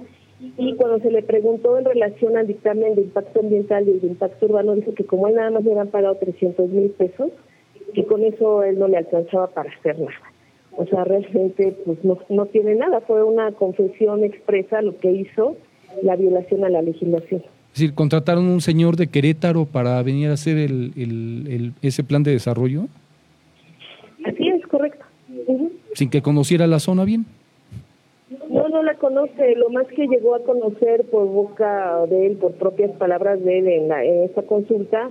y 0.58 0.76
cuando 0.76 1.00
se 1.00 1.12
le 1.12 1.24
preguntó 1.24 1.78
en 1.78 1.86
relación 1.86 2.38
al 2.38 2.48
dictamen 2.48 2.96
de 2.96 3.02
impacto 3.02 3.40
ambiental 3.40 3.88
y 3.88 4.00
de 4.00 4.08
impacto 4.08 4.46
urbano, 4.46 4.76
dijo 4.76 4.94
que 4.94 5.06
como 5.06 5.28
él 5.28 5.36
nada 5.36 5.52
más 5.52 5.64
le 5.64 5.72
habían 5.72 5.88
pagado 5.88 6.16
300 6.16 6.70
mil 6.70 6.90
pesos, 6.92 7.32
que 7.94 8.06
con 8.06 8.24
eso 8.24 8.64
él 8.64 8.80
no 8.80 8.88
le 8.88 8.98
alcanzaba 8.98 9.48
para 9.48 9.70
hacer 9.72 10.00
nada. 10.00 10.32
O 10.76 10.86
sea, 10.86 11.04
realmente 11.04 11.76
pues 11.86 12.04
no, 12.04 12.18
no 12.30 12.46
tiene 12.48 12.76
nada, 12.76 13.02
fue 13.02 13.24
una 13.24 13.52
confesión 13.52 14.24
expresa 14.24 14.82
lo 14.82 14.98
que 14.98 15.12
hizo 15.12 15.56
la 16.02 16.16
violación 16.16 16.66
a 16.66 16.70
la 16.70 16.82
legislación. 16.82 17.44
Es 17.74 17.80
decir, 17.80 17.96
¿contrataron 17.96 18.46
un 18.46 18.62
señor 18.62 18.98
de 18.98 19.08
Querétaro 19.08 19.66
para 19.66 20.00
venir 20.04 20.30
a 20.30 20.34
hacer 20.34 20.58
el, 20.58 20.94
el, 20.96 21.74
ese 21.82 22.04
plan 22.04 22.22
de 22.22 22.30
desarrollo? 22.30 22.84
es 24.24 24.68
correcto. 24.68 25.04
Sin 25.96 26.12
que 26.12 26.22
conociera 26.22 26.68
la 26.68 26.78
zona 26.78 27.04
bien. 27.04 27.26
No, 28.48 28.70
no 28.70 28.84
la 28.84 28.94
conoce. 28.94 29.56
Lo 29.56 29.70
más 29.72 29.88
que 29.88 30.06
llegó 30.06 30.36
a 30.36 30.44
conocer 30.44 31.06
por 31.06 31.26
boca 31.26 32.06
de 32.06 32.28
él, 32.28 32.38
por 32.38 32.54
propias 32.54 32.92
palabras 32.92 33.44
de 33.44 33.58
él 33.58 33.68
en, 33.68 33.88
la, 33.88 34.04
en 34.06 34.24
esta 34.24 34.44
consulta, 34.44 35.10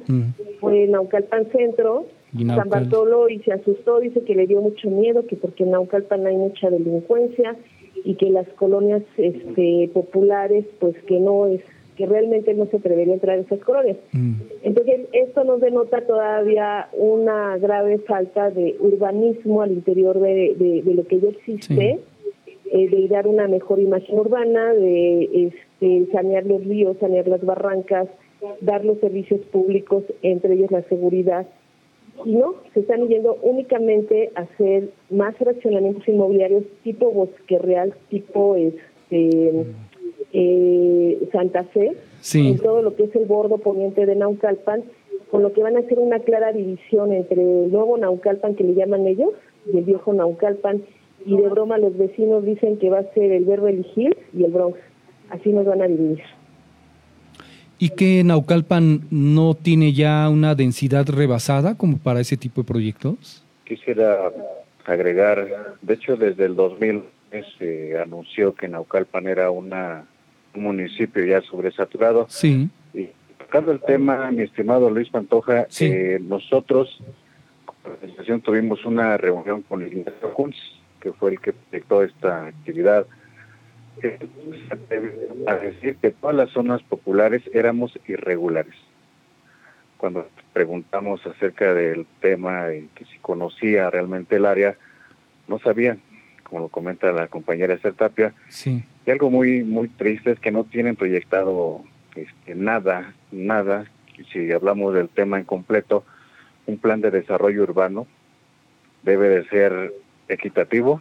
fue 0.61 0.87
Naucalpan 0.87 1.51
Centro, 1.51 2.07
San 2.47 2.69
Bartolo, 2.69 3.29
y 3.29 3.41
se 3.41 3.53
asustó. 3.53 3.99
Dice 3.99 4.23
que 4.23 4.37
le 4.37 4.47
dio 4.47 4.61
mucho 4.61 4.89
miedo, 4.89 5.27
que 5.27 5.35
porque 5.35 5.65
en 5.65 5.73
Naucalpan 5.73 6.25
hay 6.29 6.37
mucha 6.37 6.71
delincuencia 6.71 7.57
y 8.05 8.15
que 8.15 8.31
las 8.31 8.47
colonias 8.51 9.03
este, 9.17 9.91
populares, 9.93 10.65
pues 10.79 10.95
que 11.09 11.19
no 11.19 11.47
es 11.47 11.61
que 11.97 12.07
realmente 12.07 12.55
no 12.55 12.67
se 12.67 12.79
atrevería 12.79 13.13
a 13.13 13.17
entrar 13.17 13.39
en 13.39 13.45
esas 13.45 13.61
colonias. 13.61 13.97
Mm. 14.13 14.35
Entonces, 14.63 15.01
esto 15.13 15.45
nos 15.45 15.61
denota 15.61 16.01
todavía 16.07 16.89
una 16.93 17.59
grave 17.59 17.99
falta 17.99 18.51
de 18.51 18.77
urbanismo 18.81 19.63
al 19.63 19.73
interior 19.73 20.19
de, 20.21 20.83
de, 20.85 20.95
lo 20.95 21.07
que 21.07 21.21
ya 21.21 21.29
existe. 21.29 22.01
Eh, 22.75 22.89
de 22.89 23.07
dar 23.09 23.27
una 23.27 23.49
mejor 23.49 23.81
imagen 23.81 24.19
urbana, 24.19 24.73
de 24.73 25.51
este, 25.83 26.11
sanear 26.11 26.47
los 26.47 26.65
ríos, 26.65 26.97
sanear 26.99 27.29
las 27.29 27.45
barrancas, 27.45 28.09
dar 28.63 28.83
los 28.83 28.99
servicios 28.99 29.41
públicos, 29.53 30.05
entre 30.23 30.55
ellos 30.55 30.71
la 30.71 30.83
seguridad. 30.85 31.47
Y 32.25 32.35
no, 32.35 32.55
se 32.73 32.81
están 32.81 33.07
yendo 33.09 33.37
únicamente 33.43 34.31
a 34.37 34.43
hacer 34.43 34.89
más 35.11 35.37
fraccionamientos 35.37 36.09
inmobiliarios 36.09 36.65
tipo 36.83 37.11
Bosque 37.11 37.59
Real, 37.59 37.93
tipo 38.09 38.57
este, 38.57 39.67
eh, 40.33 41.29
Santa 41.33 41.65
Fe, 41.65 41.93
en 42.35 42.59
todo 42.59 42.83
lo 42.83 42.97
que 42.97 43.05
es 43.05 43.17
el 43.17 43.27
bordo 43.27 43.59
poniente 43.59 44.07
de 44.07 44.17
Naucalpan, 44.17 44.83
con 45.31 45.43
lo 45.43 45.53
que 45.53 45.63
van 45.63 45.77
a 45.77 45.81
hacer 45.81 45.99
una 45.99 46.21
clara 46.21 46.53
división 46.53 47.13
entre 47.13 47.41
el 47.41 47.73
nuevo 47.73 47.97
Naucalpan 47.97 48.55
que 48.55 48.65
le 48.65 48.75
llaman 48.75 49.07
ellos 49.07 49.31
y 49.73 49.79
el 49.79 49.85
viejo 49.85 50.13
Naucalpan 50.13 50.83
y 51.25 51.37
de 51.37 51.49
broma 51.49 51.79
los 51.79 51.97
vecinos 51.97 52.45
dicen 52.45 52.79
que 52.79 52.91
va 52.91 53.01
a 53.01 53.15
ser 53.15 53.31
el 53.33 53.45
Beverly 53.45 53.87
Hills 53.95 54.17
y 54.35 54.45
el 54.45 54.51
Bronx. 54.51 54.79
Así 55.31 55.51
nos 55.51 55.65
van 55.65 55.83
a 55.83 55.87
dividir. 55.87 56.23
¿Y 57.79 57.91
que 57.91 58.23
Naucalpan 58.25 59.01
no 59.11 59.55
tiene 59.55 59.93
ya 59.93 60.29
una 60.29 60.55
densidad 60.55 61.07
rebasada 61.09 61.77
como 61.77 61.99
para 61.99 62.21
ese 62.21 62.37
tipo 62.37 62.63
de 62.63 62.69
proyectos? 62.69 63.45
Quisiera 63.65 64.31
agregar, 64.85 65.77
de 65.81 65.95
hecho 65.95 66.17
desde 66.17 66.45
el 66.45 66.55
2000 66.55 67.03
se 67.59 67.99
anunció 67.99 68.55
que 68.55 68.69
Naucalpan 68.69 69.27
era 69.27 69.51
una, 69.51 70.05
un 70.55 70.63
municipio 70.63 71.25
ya 71.25 71.41
sobresaturado. 71.43 72.27
Sí. 72.29 72.69
Y 72.95 73.09
tocando 73.39 73.73
el 73.73 73.81
tema, 73.81 74.31
mi 74.31 74.43
estimado 74.43 74.91
Luis 74.91 75.09
Pantoja, 75.09 75.67
eh, 75.81 76.19
nosotros, 76.23 77.03
como 77.65 77.95
organización, 77.95 78.41
tuvimos 78.41 78.85
una 78.85 79.17
reunión 79.17 79.63
con 79.63 79.83
el 79.83 79.93
Ignacio 79.93 80.33
Kunz, 80.35 80.57
que 81.01 81.13
fue 81.13 81.33
el 81.33 81.41
que 81.41 81.53
proyectó 81.53 82.03
esta 82.03 82.47
actividad, 82.47 83.07
a 85.47 85.55
decir 85.57 85.97
que 85.97 86.11
todas 86.13 86.35
las 86.35 86.51
zonas 86.51 86.83
populares 86.83 87.43
éramos 87.53 87.99
irregulares. 88.09 88.75
Cuando 89.99 90.27
preguntamos 90.53 91.25
acerca 91.27 91.75
del 91.75 92.07
tema 92.21 92.73
y 92.75 92.89
que 92.95 93.05
si 93.05 93.19
conocía 93.19 93.91
realmente 93.91 94.37
el 94.37 94.47
área, 94.47 94.77
no 95.47 95.59
sabían, 95.59 96.01
como 96.53 96.65
lo 96.65 96.69
comenta 96.69 97.11
la 97.13 97.29
compañera 97.29 97.73
Esther 97.73 97.95
Tapia. 97.95 98.35
Sí. 98.51 98.85
Y 99.07 99.11
algo 99.11 99.31
muy 99.31 99.65
muy 99.65 99.89
triste 99.89 100.33
es 100.33 100.39
que 100.39 100.51
no 100.51 100.65
tienen 100.65 100.97
proyectado 100.97 101.83
este, 102.15 102.55
nada, 102.55 103.15
nada, 103.31 103.87
si 104.31 104.53
hablamos 104.53 104.93
del 104.93 105.09
tema 105.09 105.39
en 105.39 105.45
completo, 105.45 106.05
un 106.67 106.77
plan 106.77 107.01
de 107.01 107.11
desarrollo 107.11 107.63
urbano 107.63 108.07
debe 109.03 109.31
de 109.31 109.49
ser 109.49 109.95
equitativo, 110.29 111.01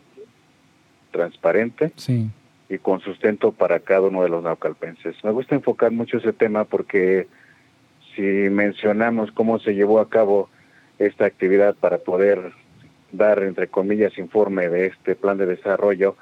transparente 1.11 1.91
y 2.69 2.77
con 2.77 3.01
sustento 3.01 3.51
para 3.51 3.81
cada 3.81 4.07
uno 4.07 4.23
de 4.23 4.29
los 4.29 4.45
naucalpenses. 4.45 5.21
Me 5.21 5.31
gusta 5.31 5.55
enfocar 5.55 5.91
mucho 5.91 6.19
ese 6.19 6.31
tema 6.31 6.63
porque 6.63 7.27
si 8.15 8.21
mencionamos 8.21 9.33
cómo 9.33 9.59
se 9.59 9.75
llevó 9.75 9.99
a 9.99 10.07
cabo 10.07 10.49
esta 10.97 11.25
actividad 11.25 11.75
para 11.75 11.97
poder 11.97 12.53
dar, 13.11 13.43
entre 13.43 13.67
comillas, 13.67 14.17
informe 14.17 14.69
de 14.69 14.87
este 14.87 15.15
plan 15.15 15.37
de 15.37 15.45
desarrollo, 15.45 16.15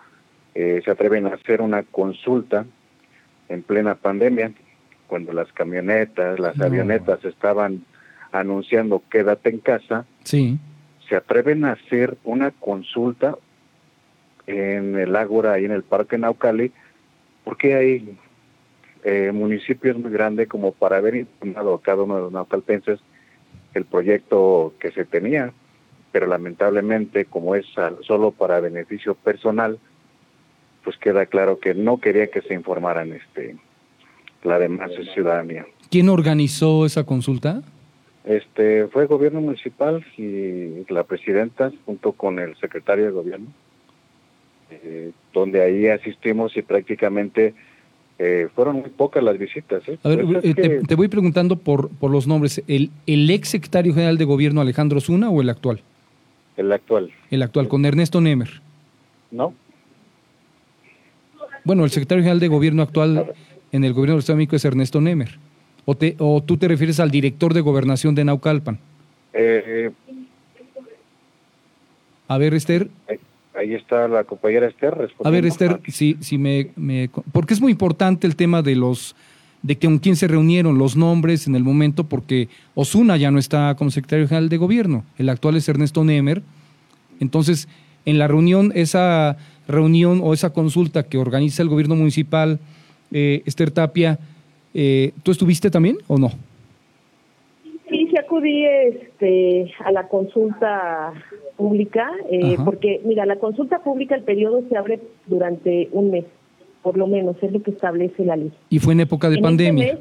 eh, 0.55 0.81
se 0.83 0.91
atreven 0.91 1.27
a 1.27 1.35
hacer 1.35 1.61
una 1.61 1.83
consulta 1.83 2.65
en 3.47 3.63
plena 3.63 3.95
pandemia, 3.95 4.51
cuando 5.07 5.33
las 5.33 5.51
camionetas, 5.53 6.39
las 6.39 6.59
avionetas 6.59 7.23
estaban 7.25 7.83
anunciando 8.31 9.01
quédate 9.09 9.49
en 9.49 9.59
casa, 9.59 10.05
sí. 10.23 10.59
Se 11.07 11.15
atreven 11.15 11.65
a 11.65 11.71
hacer 11.71 12.17
una 12.23 12.51
consulta 12.51 13.35
en 14.45 14.95
el 14.95 15.15
Ágora 15.15 15.59
y 15.59 15.65
en 15.65 15.71
el 15.71 15.81
Parque 15.81 16.19
Naucali, 16.19 16.71
porque 17.43 17.73
hay 17.73 18.17
eh, 19.03 19.31
municipios 19.33 19.97
muy 19.97 20.11
grandes 20.11 20.47
como 20.47 20.71
para 20.71 20.97
haber 20.97 21.15
informado 21.15 21.73
a 21.73 21.81
cada 21.81 22.03
uno 22.03 22.15
de 22.15 22.21
los 22.21 22.31
naucalpenses 22.31 22.99
el 23.73 23.85
proyecto 23.85 24.73
que 24.79 24.91
se 24.91 25.05
tenía, 25.05 25.53
pero 26.11 26.27
lamentablemente 26.27 27.25
como 27.25 27.55
es 27.55 27.65
solo 28.01 28.31
para 28.31 28.59
beneficio 28.59 29.15
personal, 29.15 29.79
pues 30.83 30.97
queda 30.97 31.25
claro 31.25 31.59
que 31.59 31.73
no 31.73 31.99
quería 31.99 32.27
que 32.27 32.41
se 32.41 32.53
informaran 32.53 33.13
este 33.13 33.55
la 34.43 34.57
demás 34.57 34.91
ciudadanía. 35.13 35.65
¿Quién 35.89 36.09
organizó 36.09 36.85
esa 36.85 37.03
consulta? 37.03 37.61
Este 38.23 38.87
fue 38.87 39.03
el 39.03 39.07
gobierno 39.07 39.41
municipal 39.41 40.05
y 40.17 40.85
la 40.91 41.03
presidenta 41.03 41.71
junto 41.85 42.11
con 42.13 42.39
el 42.39 42.55
secretario 42.57 43.05
de 43.05 43.11
gobierno, 43.11 43.47
eh, 44.71 45.11
donde 45.33 45.61
ahí 45.61 45.87
asistimos 45.87 46.55
y 46.55 46.61
prácticamente 46.61 47.53
eh, 48.19 48.47
fueron 48.53 48.81
muy 48.81 48.89
pocas 48.89 49.23
las 49.23 49.37
visitas. 49.37 49.87
¿eh? 49.87 49.97
A 50.03 50.09
ver, 50.09 50.25
pues 50.25 50.55
te, 50.87 50.95
voy 50.95 51.07
preguntando 51.07 51.55
por, 51.55 51.89
por 51.89 52.11
los 52.11 52.27
nombres. 52.27 52.61
¿El, 52.67 52.91
¿El 53.07 53.29
ex 53.29 53.49
secretario 53.49 53.93
general 53.93 54.17
de 54.17 54.25
gobierno 54.25 54.61
Alejandro 54.61 54.99
Zuna 54.99 55.29
o 55.29 55.41
el 55.41 55.49
actual? 55.49 55.81
El 56.59 56.73
actual. 56.73 57.09
El 57.31 57.41
actual, 57.41 57.69
con 57.69 57.85
Ernesto 57.85 58.19
Nemer. 58.19 58.61
No. 59.31 59.53
Bueno, 61.63 61.85
el 61.85 61.89
secretario 61.89 62.21
general 62.21 62.41
de 62.41 62.49
gobierno 62.49 62.83
actual 62.83 63.31
en 63.71 63.83
el 63.85 63.93
gobierno 63.93 64.15
del 64.15 64.19
Estado 64.19 64.35
de 64.35 64.41
México 64.41 64.57
es 64.57 64.65
Ernesto 64.65 64.99
Nemer. 64.99 65.39
¿O, 65.85 65.95
te, 65.95 66.17
¿O 66.19 66.43
tú 66.43 66.57
te 66.57 66.67
refieres 66.67 66.99
al 66.99 67.11
director 67.11 67.53
de 67.53 67.61
gobernación 67.61 68.13
de 68.13 68.25
Naucalpan? 68.25 68.77
Eh, 69.31 69.89
a 72.27 72.37
ver, 72.37 72.53
Esther. 72.53 72.89
Ahí, 73.55 73.73
está 73.73 74.09
la 74.09 74.25
compañera 74.25 74.67
Esther. 74.67 75.09
A 75.23 75.29
ver, 75.29 75.45
Esther, 75.45 75.79
si, 75.87 76.17
si 76.19 76.37
me, 76.37 76.71
me, 76.75 77.09
Porque 77.31 77.53
es 77.53 77.61
muy 77.61 77.71
importante 77.71 78.27
el 78.27 78.35
tema 78.35 78.61
de 78.61 78.75
los 78.75 79.15
de 79.61 79.77
que 79.77 79.87
con 79.87 79.99
quién 79.99 80.15
se 80.15 80.27
reunieron 80.27 80.77
los 80.77 80.95
nombres 80.95 81.47
en 81.47 81.55
el 81.55 81.63
momento, 81.63 82.05
porque 82.05 82.47
Osuna 82.75 83.17
ya 83.17 83.31
no 83.31 83.39
está 83.39 83.75
como 83.75 83.91
secretario 83.91 84.27
general 84.27 84.49
de 84.49 84.57
gobierno, 84.57 85.03
el 85.17 85.29
actual 85.29 85.55
es 85.55 85.67
Ernesto 85.67 86.03
Nemer. 86.03 86.41
Entonces, 87.19 87.67
en 88.05 88.17
la 88.17 88.27
reunión, 88.27 88.71
esa 88.75 89.37
reunión 89.67 90.21
o 90.23 90.33
esa 90.33 90.51
consulta 90.51 91.03
que 91.03 91.17
organiza 91.17 91.61
el 91.61 91.69
gobierno 91.69 91.95
municipal, 91.95 92.59
eh, 93.11 93.43
Esther 93.45 93.71
Tapia, 93.71 94.19
eh, 94.73 95.11
¿Tú 95.23 95.31
estuviste 95.31 95.69
también 95.71 95.97
o 96.07 96.17
no? 96.17 96.29
Sí, 97.89 98.07
sí 98.07 98.17
acudí 98.17 98.65
este, 98.65 99.71
a 99.83 99.91
la 99.91 100.07
consulta 100.07 101.13
pública, 101.57 102.09
eh, 102.31 102.55
porque 102.63 103.01
mira, 103.03 103.25
la 103.25 103.37
consulta 103.37 103.79
pública, 103.79 104.15
el 104.15 104.23
periodo 104.23 104.63
se 104.69 104.77
abre 104.77 104.99
durante 105.25 105.89
un 105.91 106.11
mes, 106.11 106.25
por 106.81 106.97
lo 106.97 107.07
menos, 107.07 107.35
es 107.41 107.51
lo 107.51 107.61
que 107.61 107.71
establece 107.71 108.25
la 108.25 108.35
ley. 108.35 108.51
¿Y 108.69 108.79
fue 108.79 108.93
en 108.93 109.01
época 109.01 109.29
de 109.29 109.35
este 109.35 109.43
pandemia? 109.43 109.99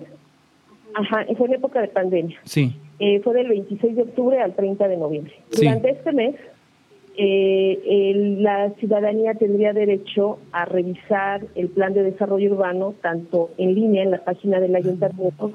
ajá, 0.95 1.27
fue 1.37 1.49
en 1.49 1.55
época 1.55 1.81
de 1.81 1.89
pandemia. 1.89 2.39
Sí. 2.45 2.75
Eh, 2.99 3.21
fue 3.21 3.35
del 3.35 3.49
26 3.49 3.97
de 3.97 4.03
octubre 4.03 4.41
al 4.41 4.55
30 4.55 4.89
de 4.89 4.97
noviembre. 4.97 5.35
Durante 5.57 5.91
este 5.91 6.13
mes 6.13 6.35
eh, 7.17 8.37
la 8.39 8.71
ciudadanía 8.79 9.35
tendría 9.35 9.73
derecho 9.73 10.39
a 10.53 10.65
revisar 10.65 11.47
el 11.57 11.69
plan 11.69 11.93
de 11.93 12.05
desarrollo 12.05 12.53
urbano 12.53 12.95
tanto 13.03 13.51
en 13.59 13.75
línea 13.75 14.05
en 14.05 14.13
la 14.13 14.25
página 14.25 14.61
del 14.61 14.77
ayuntamiento 14.77 15.53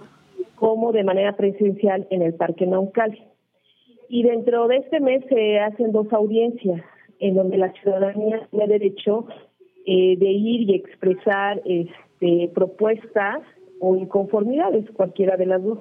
como 0.55 0.91
de 0.91 1.03
manera 1.03 1.37
presencial 1.37 2.07
en 2.09 2.21
el 2.21 2.33
Parque 2.33 2.65
Naucal. 2.65 3.17
Y 4.09 4.23
dentro 4.23 4.67
de 4.67 4.77
este 4.77 4.99
mes 4.99 5.23
se 5.29 5.59
hacen 5.59 5.91
dos 5.91 6.11
audiencias 6.11 6.81
en 7.19 7.35
donde 7.35 7.57
la 7.57 7.71
ciudadanía 7.71 8.47
tiene 8.51 8.67
derecho 8.67 9.25
eh, 9.85 10.17
de 10.17 10.31
ir 10.31 10.69
y 10.69 10.75
expresar 10.75 11.61
este, 11.65 12.49
propuestas 12.53 13.41
o 13.79 13.95
inconformidades, 13.95 14.89
cualquiera 14.91 15.35
de 15.37 15.45
las 15.45 15.63
dos. 15.63 15.79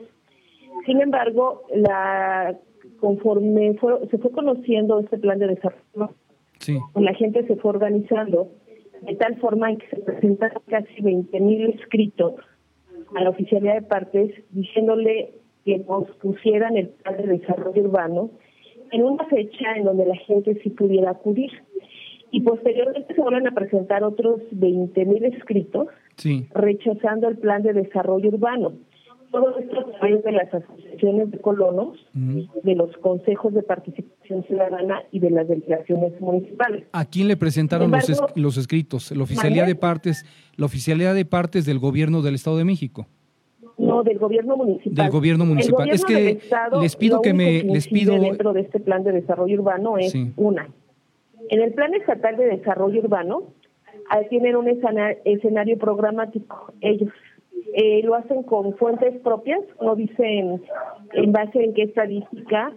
Sin 0.87 1.01
embargo, 1.01 1.63
la 1.75 2.59
conforme 2.99 3.77
se 4.11 4.19
fue 4.19 4.31
conociendo 4.31 5.01
este 5.01 5.19
plan 5.19 5.39
de 5.39 5.49
desarrollo, 5.49 6.15
la 6.95 7.15
gente 7.15 7.47
se 7.47 7.57
fue 7.57 7.71
organizando 7.71 8.49
de 9.03 9.17
tal 9.17 9.37
forma 9.41 9.71
en 9.71 9.79
que 9.79 9.89
se 9.89 9.97
presentaron 9.97 10.63
casi 10.69 11.03
20.000 11.03 11.81
escritos 11.81 12.35
a 13.17 13.23
la 13.23 13.31
oficialidad 13.31 13.75
de 13.75 13.83
partes 13.83 14.33
diciéndole 14.51 15.35
que 15.65 15.79
nos 15.79 16.09
pusieran 16.17 16.77
el 16.77 16.89
plan 16.89 17.17
de 17.17 17.39
desarrollo 17.39 17.83
urbano 17.83 18.31
en 18.93 19.05
una 19.05 19.25
fecha 19.27 19.77
en 19.77 19.85
donde 19.85 20.07
la 20.07 20.17
gente 20.17 20.61
sí 20.63 20.71
pudiera 20.71 21.11
acudir. 21.11 21.51
Y 22.33 22.41
posteriormente 22.41 23.15
se 23.15 23.21
vuelven 23.21 23.47
a 23.47 23.53
presentar 23.53 24.03
otros 24.03 24.41
20 24.51 25.05
mil 25.05 25.25
escritos 25.27 25.89
rechazando 26.55 27.29
el 27.29 27.37
plan 27.37 27.63
de 27.63 27.75
desarrollo 27.75 28.31
urbano. 28.31 28.73
Todo 29.31 29.59
esto 29.59 29.81
a 29.81 29.99
través 29.99 30.25
de 30.25 30.33
las 30.33 30.53
asociaciones 30.53 31.31
de 31.31 31.39
colonos, 31.39 31.99
de 32.15 32.75
los 32.75 32.97
consejos 32.99 33.53
de 33.53 33.63
participación 33.63 34.45
ciudadana 34.45 35.03
y 35.11 35.21
de 35.21 35.31
las 35.31 35.47
delegaciones 35.47 36.19
municipales. 36.21 36.85
¿A 36.93 37.05
quién 37.05 37.29
le 37.29 37.37
presentaron 37.37 37.91
los, 37.91 38.23
los 38.35 38.57
escritos? 38.57 39.11
¿La 39.15 39.23
oficialidad 39.23 39.67
de 39.67 39.75
partes, 39.75 40.25
la 40.57 40.67
oficialidad 40.67 41.15
de 41.15 41.27
partes 41.27 41.67
del 41.67 41.79
gobierno 41.79 42.23
del 42.23 42.35
Estado 42.35 42.57
de 42.57 42.65
México? 42.65 43.07
No, 43.77 44.03
del 44.03 44.19
gobierno 44.19 44.57
municipal. 44.57 44.95
Del 44.95 45.11
gobierno 45.11 45.45
municipal. 45.45 45.91
es 45.91 46.05
que 46.05 46.39
les 46.81 46.97
pido 46.97 47.21
que 47.21 47.35
me 47.35 47.63
les 47.63 47.89
pido 47.89 48.19
dentro 48.19 48.53
de 48.55 48.63
este 48.63 48.81
plan 48.81 49.03
de 49.03 49.13
desarrollo 49.13 49.61
urbano 49.61 49.99
es 49.99 50.15
una. 50.37 50.69
En 51.51 51.63
el 51.63 51.73
plan 51.73 51.95
estatal 51.95 52.37
de 52.37 52.47
desarrollo 52.47 53.01
urbano 53.01 53.53
tienen 54.29 54.57
un 54.57 54.69
escenario 54.69 55.79
programático 55.79 56.73
ellos 56.81 57.11
eh, 57.75 58.03
lo 58.03 58.15
hacen 58.15 58.43
con 58.43 58.77
fuentes 58.77 59.19
propias, 59.23 59.61
no 59.81 59.97
dicen 59.97 60.63
en 61.13 61.33
base 61.33 61.65
en 61.65 61.73
qué 61.73 61.85
estadística, 61.85 62.71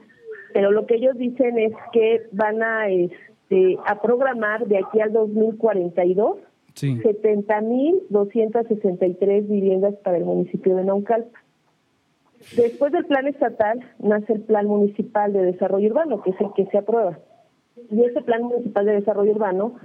pero 0.54 0.72
lo 0.72 0.86
que 0.86 0.96
ellos 0.96 1.18
dicen 1.18 1.60
es 1.60 1.74
que 1.92 2.22
van 2.32 2.64
a 2.64 2.88
este, 2.90 3.78
a 3.86 4.02
programar 4.02 4.66
de 4.68 4.78
aquí 4.78 5.02
al 5.02 5.12
2042 5.12 6.38
sí. 6.76 6.98
70.263 7.00 9.50
viviendas 9.50 9.96
para 9.96 10.16
el 10.18 10.24
municipio 10.24 10.78
de 10.78 10.86
Naucalpa. 10.86 11.42
Después 12.56 12.94
del 12.94 13.06
plan 13.06 13.28
estatal 13.28 13.82
nace 14.00 14.32
el 14.34 14.42
plan 14.42 14.68
municipal 14.68 15.34
de 15.34 15.42
desarrollo 15.42 15.90
urbano, 15.90 16.22
que 16.22 16.30
es 16.30 16.40
el 16.40 16.54
que 16.56 16.68
se 16.68 16.78
aprueba. 16.78 17.18
Y 17.92 18.04
ese 18.04 18.22
plan 18.22 18.44
municipal 18.44 18.86
de 18.86 18.94
desarrollo 18.94 19.32
urbano 19.32 19.76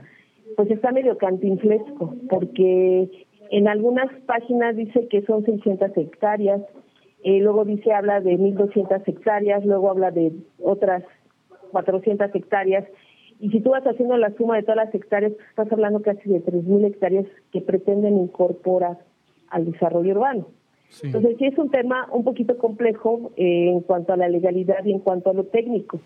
pues 0.57 0.71
está 0.71 0.93
medio 0.93 1.17
cantinflesco, 1.17 2.15
porque 2.29 3.27
en 3.51 3.69
algunas 3.69 4.11
páginas 4.27 4.77
dice 4.77 5.09
que 5.09 5.23
son 5.23 5.45
600 5.45 5.97
hectáreas, 5.97 6.63
eh, 7.23 7.41
luego 7.41 7.65
dice, 7.65 7.93
habla 7.93 8.21
de 8.21 8.39
1.200 8.39 9.03
hectáreas, 9.07 9.65
luego 9.65 9.91
habla 9.91 10.11
de 10.11 10.33
otras 10.63 11.05
400 11.71 12.35
hectáreas, 12.35 12.85
y 13.39 13.51
si 13.51 13.61
tú 13.61 13.71
vas 13.71 13.87
haciendo 13.87 14.17
la 14.17 14.35
suma 14.37 14.57
de 14.57 14.63
todas 14.63 14.77
las 14.77 14.95
hectáreas, 14.95 15.33
estás 15.51 15.71
hablando 15.73 16.03
casi 16.03 16.29
de 16.29 16.45
3.000 16.45 16.87
hectáreas 16.87 17.27
que 17.53 17.61
pretenden 17.61 18.19
incorporar 18.19 18.99
al 19.49 19.71
desarrollo 19.71 20.13
urbano. 20.13 20.47
Entonces 21.03 21.37
sí 21.39 21.47
es 21.47 21.57
un 21.57 21.71
tema 21.71 22.09
un 22.13 22.25
poquito 22.25 22.59
complejo 22.59 23.31
eh, 23.37 23.71
en 23.71 23.81
cuanto 23.81 24.13
a 24.13 24.17
la 24.17 24.29
legalidad 24.29 24.85
y 24.85 24.93
en 24.93 24.99
cuanto 24.99 25.31
a 25.31 25.35
lo 25.35 25.45
técnico, 25.45 26.01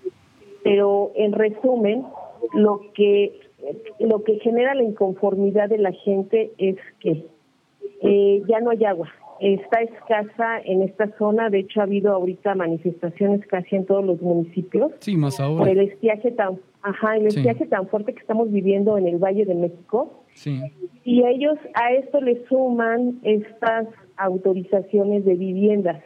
pero 0.64 1.12
en 1.14 1.32
resumen, 1.32 2.04
lo 2.54 2.80
que 2.94 3.40
lo 4.00 4.24
que 4.24 4.40
genera 4.40 4.74
la 4.74 4.82
inconformidad 4.82 5.68
de 5.68 5.78
la 5.78 5.92
gente 5.92 6.50
es 6.58 6.76
que 7.00 7.24
eh, 8.02 8.42
ya 8.46 8.60
no 8.60 8.70
hay 8.70 8.84
agua, 8.84 9.10
está 9.40 9.80
escasa 9.80 10.58
en 10.64 10.82
esta 10.82 11.16
zona, 11.16 11.50
de 11.50 11.60
hecho 11.60 11.80
ha 11.80 11.84
habido 11.84 12.12
ahorita 12.12 12.54
manifestaciones 12.54 13.46
casi 13.46 13.76
en 13.76 13.86
todos 13.86 14.04
los 14.04 14.20
municipios. 14.20 14.92
Sí, 14.98 15.16
más 15.16 15.40
ahora. 15.40 15.60
Por 15.60 15.68
el 15.68 15.80
estiaje 15.80 16.30
tan, 16.32 16.58
ajá, 16.82 17.16
el 17.16 17.26
estiaje 17.26 17.66
tan 17.66 17.88
fuerte 17.88 18.12
que 18.12 18.20
estamos 18.20 18.50
viviendo 18.50 18.98
en 18.98 19.06
el 19.06 19.18
Valle 19.18 19.44
de 19.44 19.54
México. 19.54 20.24
Sí. 20.34 20.60
Y 21.04 21.24
ellos 21.24 21.58
a 21.74 21.92
esto 21.92 22.20
le 22.20 22.44
suman 22.46 23.20
estas 23.22 23.88
autorizaciones 24.16 25.24
de 25.24 25.34
viviendas, 25.34 26.02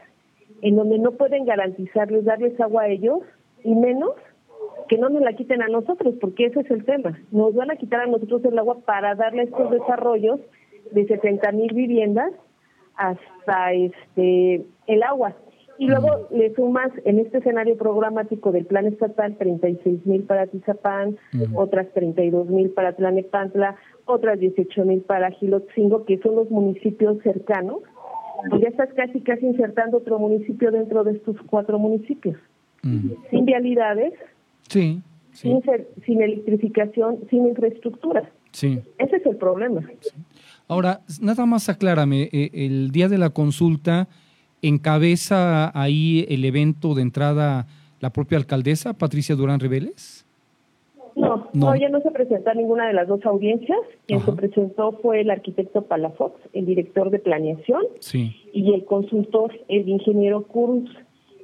en 0.62 0.76
donde 0.76 0.98
no 0.98 1.12
pueden 1.12 1.44
garantizarles 1.44 2.24
darles 2.24 2.58
agua 2.60 2.82
a 2.82 2.88
ellos 2.88 3.20
y 3.64 3.74
menos 3.74 4.12
que 4.88 4.98
no 4.98 5.08
nos 5.08 5.22
la 5.22 5.34
quiten 5.34 5.62
a 5.62 5.68
nosotros, 5.68 6.14
porque 6.20 6.46
ese 6.46 6.60
es 6.60 6.70
el 6.70 6.84
tema. 6.84 7.18
Nos 7.30 7.54
van 7.54 7.70
a 7.70 7.76
quitar 7.76 8.00
a 8.00 8.06
nosotros 8.06 8.44
el 8.44 8.58
agua 8.58 8.78
para 8.84 9.14
darle 9.14 9.44
estos 9.44 9.70
desarrollos 9.70 10.40
de 10.92 11.06
70 11.06 11.52
mil 11.52 11.72
viviendas 11.74 12.32
hasta 12.96 13.72
este 13.72 14.64
el 14.86 15.02
agua. 15.02 15.34
Y 15.78 15.86
luego 15.86 16.26
le 16.32 16.52
sumas 16.56 16.90
en 17.04 17.20
este 17.20 17.38
escenario 17.38 17.76
programático 17.76 18.50
del 18.50 18.66
plan 18.66 18.86
estatal 18.86 19.36
36 19.36 20.06
mil 20.06 20.24
para 20.24 20.48
Tizapán, 20.48 21.16
otras 21.54 21.86
32 21.92 22.48
mil 22.48 22.70
para 22.70 22.94
Tlanepantla, 22.94 23.76
otras 24.04 24.40
18 24.40 24.84
mil 24.84 25.02
para 25.02 25.30
Gilotzingo, 25.30 26.04
que 26.04 26.18
son 26.18 26.34
los 26.34 26.50
municipios 26.50 27.22
cercanos. 27.22 27.82
Pues 28.50 28.60
ya 28.60 28.68
estás 28.68 28.92
casi 28.94 29.20
casi 29.20 29.46
insertando 29.46 29.98
otro 29.98 30.18
municipio 30.18 30.72
dentro 30.72 31.04
de 31.04 31.12
estos 31.12 31.36
cuatro 31.48 31.78
municipios. 31.78 32.36
Sin 33.30 33.44
vialidades, 33.44 34.14
Sí. 34.68 35.00
Sin, 35.32 35.62
sin 36.04 36.22
electrificación, 36.22 37.18
sin 37.30 37.46
infraestructura. 37.46 38.30
Sí. 38.52 38.80
Ese 38.98 39.16
es 39.16 39.26
el 39.26 39.36
problema. 39.36 39.82
Ahora, 40.66 41.00
nada 41.20 41.46
más 41.46 41.68
aclárame, 41.68 42.28
eh, 42.32 42.50
el 42.52 42.90
día 42.90 43.08
de 43.08 43.18
la 43.18 43.30
consulta 43.30 44.08
encabeza 44.62 45.70
ahí 45.80 46.26
el 46.28 46.44
evento 46.44 46.94
de 46.94 47.02
entrada 47.02 47.66
la 48.00 48.10
propia 48.10 48.38
alcaldesa, 48.38 48.94
Patricia 48.94 49.34
Durán 49.34 49.60
Riveles. 49.60 50.24
No, 51.16 51.48
no, 51.52 51.74
ella 51.74 51.88
no 51.88 52.00
se 52.00 52.12
presentó 52.12 52.50
a 52.50 52.54
ninguna 52.54 52.86
de 52.86 52.92
las 52.92 53.08
dos 53.08 53.24
audiencias. 53.26 53.78
Quien 54.06 54.20
se 54.20 54.32
presentó 54.32 54.92
fue 55.02 55.20
el 55.20 55.30
arquitecto 55.30 55.82
Palafox, 55.82 56.36
el 56.52 56.64
director 56.64 57.10
de 57.10 57.18
planeación, 57.18 57.82
sí. 57.98 58.36
y 58.52 58.72
el 58.72 58.84
consultor, 58.84 59.52
el 59.68 59.88
ingeniero 59.88 60.44
Kurz 60.44 60.88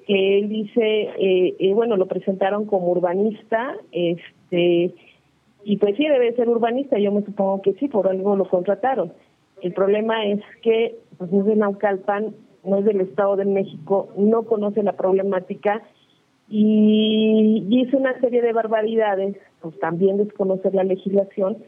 que 0.07 0.39
él 0.39 0.49
dice, 0.49 1.09
eh, 1.19 1.57
eh, 1.59 1.73
bueno, 1.73 1.97
lo 1.97 2.07
presentaron 2.07 2.67
como 2.67 2.91
urbanista, 2.91 3.77
este, 3.93 4.95
y 5.65 5.77
pues 5.79 5.97
sí 5.97 6.07
debe 6.07 6.35
ser 6.35 6.49
urbanista, 6.49 6.99
yo 6.99 7.11
me 7.11 7.23
supongo 7.23 7.63
que 7.63 7.73
sí, 7.75 7.89
por 7.89 8.09
algo 8.09 8.37
lo 8.37 8.49
contrataron. 8.49 9.13
El 9.63 9.73
problema 9.73 10.27
es 10.27 10.41
que 10.63 10.97
pues, 11.17 11.33
es 11.33 11.45
de 11.47 11.57
Naucalpan, 11.57 12.35
no 12.65 12.79
es 12.79 12.85
del 12.85 13.01
Estado 13.01 13.37
de 13.37 13.45
México, 13.45 14.09
no 14.17 14.43
conoce 14.43 14.83
la 14.83 14.93
problemática 14.93 15.83
y, 16.49 17.67
hizo 17.71 17.97
una 17.97 18.19
serie 18.21 18.43
de 18.43 18.53
barbaridades, 18.53 19.37
pues 19.61 19.79
también 19.79 20.19
desconoce 20.19 20.71
la 20.71 20.85
legislación, 20.85 21.59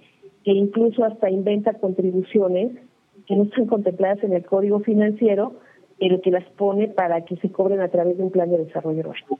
que 0.44 0.52
incluso 0.52 1.04
hasta 1.04 1.30
inventa 1.30 1.74
contribuciones 1.74 2.72
que 3.26 3.34
no 3.34 3.44
están 3.44 3.66
contempladas 3.66 4.22
en 4.22 4.32
el 4.32 4.44
Código 4.44 4.80
Financiero, 4.80 5.54
pero 5.98 6.20
que 6.20 6.30
las 6.30 6.44
pone 6.56 6.88
para 6.88 7.24
que 7.24 7.36
se 7.36 7.50
cobren 7.50 7.80
a 7.80 7.88
través 7.88 8.16
de 8.16 8.24
un 8.24 8.30
plan 8.30 8.50
de 8.50 8.58
desarrollo 8.58 9.00
urbano. 9.00 9.38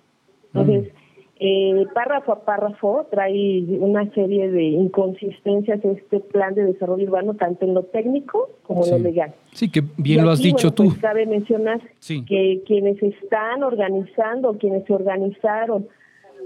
Entonces, 0.54 0.92
eh, 1.38 1.84
párrafo 1.92 2.32
a 2.32 2.44
párrafo 2.46 3.06
trae 3.10 3.62
una 3.78 4.10
serie 4.14 4.50
de 4.50 4.62
inconsistencias 4.62 5.84
en 5.84 5.90
este 5.90 6.20
plan 6.20 6.54
de 6.54 6.64
desarrollo 6.64 7.04
urbano, 7.04 7.34
tanto 7.34 7.66
en 7.66 7.74
lo 7.74 7.82
técnico 7.82 8.48
como 8.62 8.86
en 8.86 8.90
lo 8.92 8.98
legal. 8.98 9.34
Sí, 9.52 9.70
que 9.70 9.82
bien 9.98 10.24
lo 10.24 10.30
has 10.30 10.40
dicho 10.40 10.72
tú. 10.72 10.84
Pues, 10.84 10.98
cabe 10.98 11.26
mencionar 11.26 11.80
que 12.26 12.62
quienes 12.66 13.02
están 13.02 13.62
organizando, 13.62 14.56
quienes 14.56 14.86
se 14.86 14.94
organizaron 14.94 15.88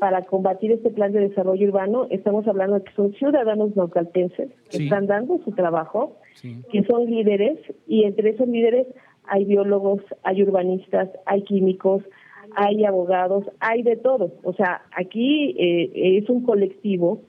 para 0.01 0.23
combatir 0.23 0.73
este 0.73 0.91
plan 0.91 1.13
de 1.13 1.21
desarrollo 1.21 1.69
urbano, 1.69 2.07
estamos 2.11 2.49
hablando 2.49 2.77
de 2.77 2.85
que 2.85 2.93
son 2.95 3.13
ciudadanos 3.13 3.77
naucaltenses 3.77 4.51
que 4.71 4.85
están 4.85 5.07
dando 5.07 5.39
su 5.45 5.53
trabajo, 5.53 6.17
que 6.43 6.83
son 6.85 7.05
líderes, 7.07 7.59
y 7.87 8.05
entre 8.05 8.31
esos 8.31 8.49
líderes 8.49 8.87
hay 9.25 9.45
biólogos, 9.45 10.01
hay 10.23 10.43
urbanistas, 10.43 11.09
hay 11.27 11.43
químicos, 11.43 12.03
hay 12.57 12.85
abogados, 12.85 13.45
hay 13.61 13.83
de 13.83 13.97
todo. 13.97 14.33
O 14.43 14.53
sea, 14.53 14.83
aquí 14.97 15.55
eh, 15.59 16.19
es 16.19 16.29
un 16.29 16.43
colectivo 16.43 17.23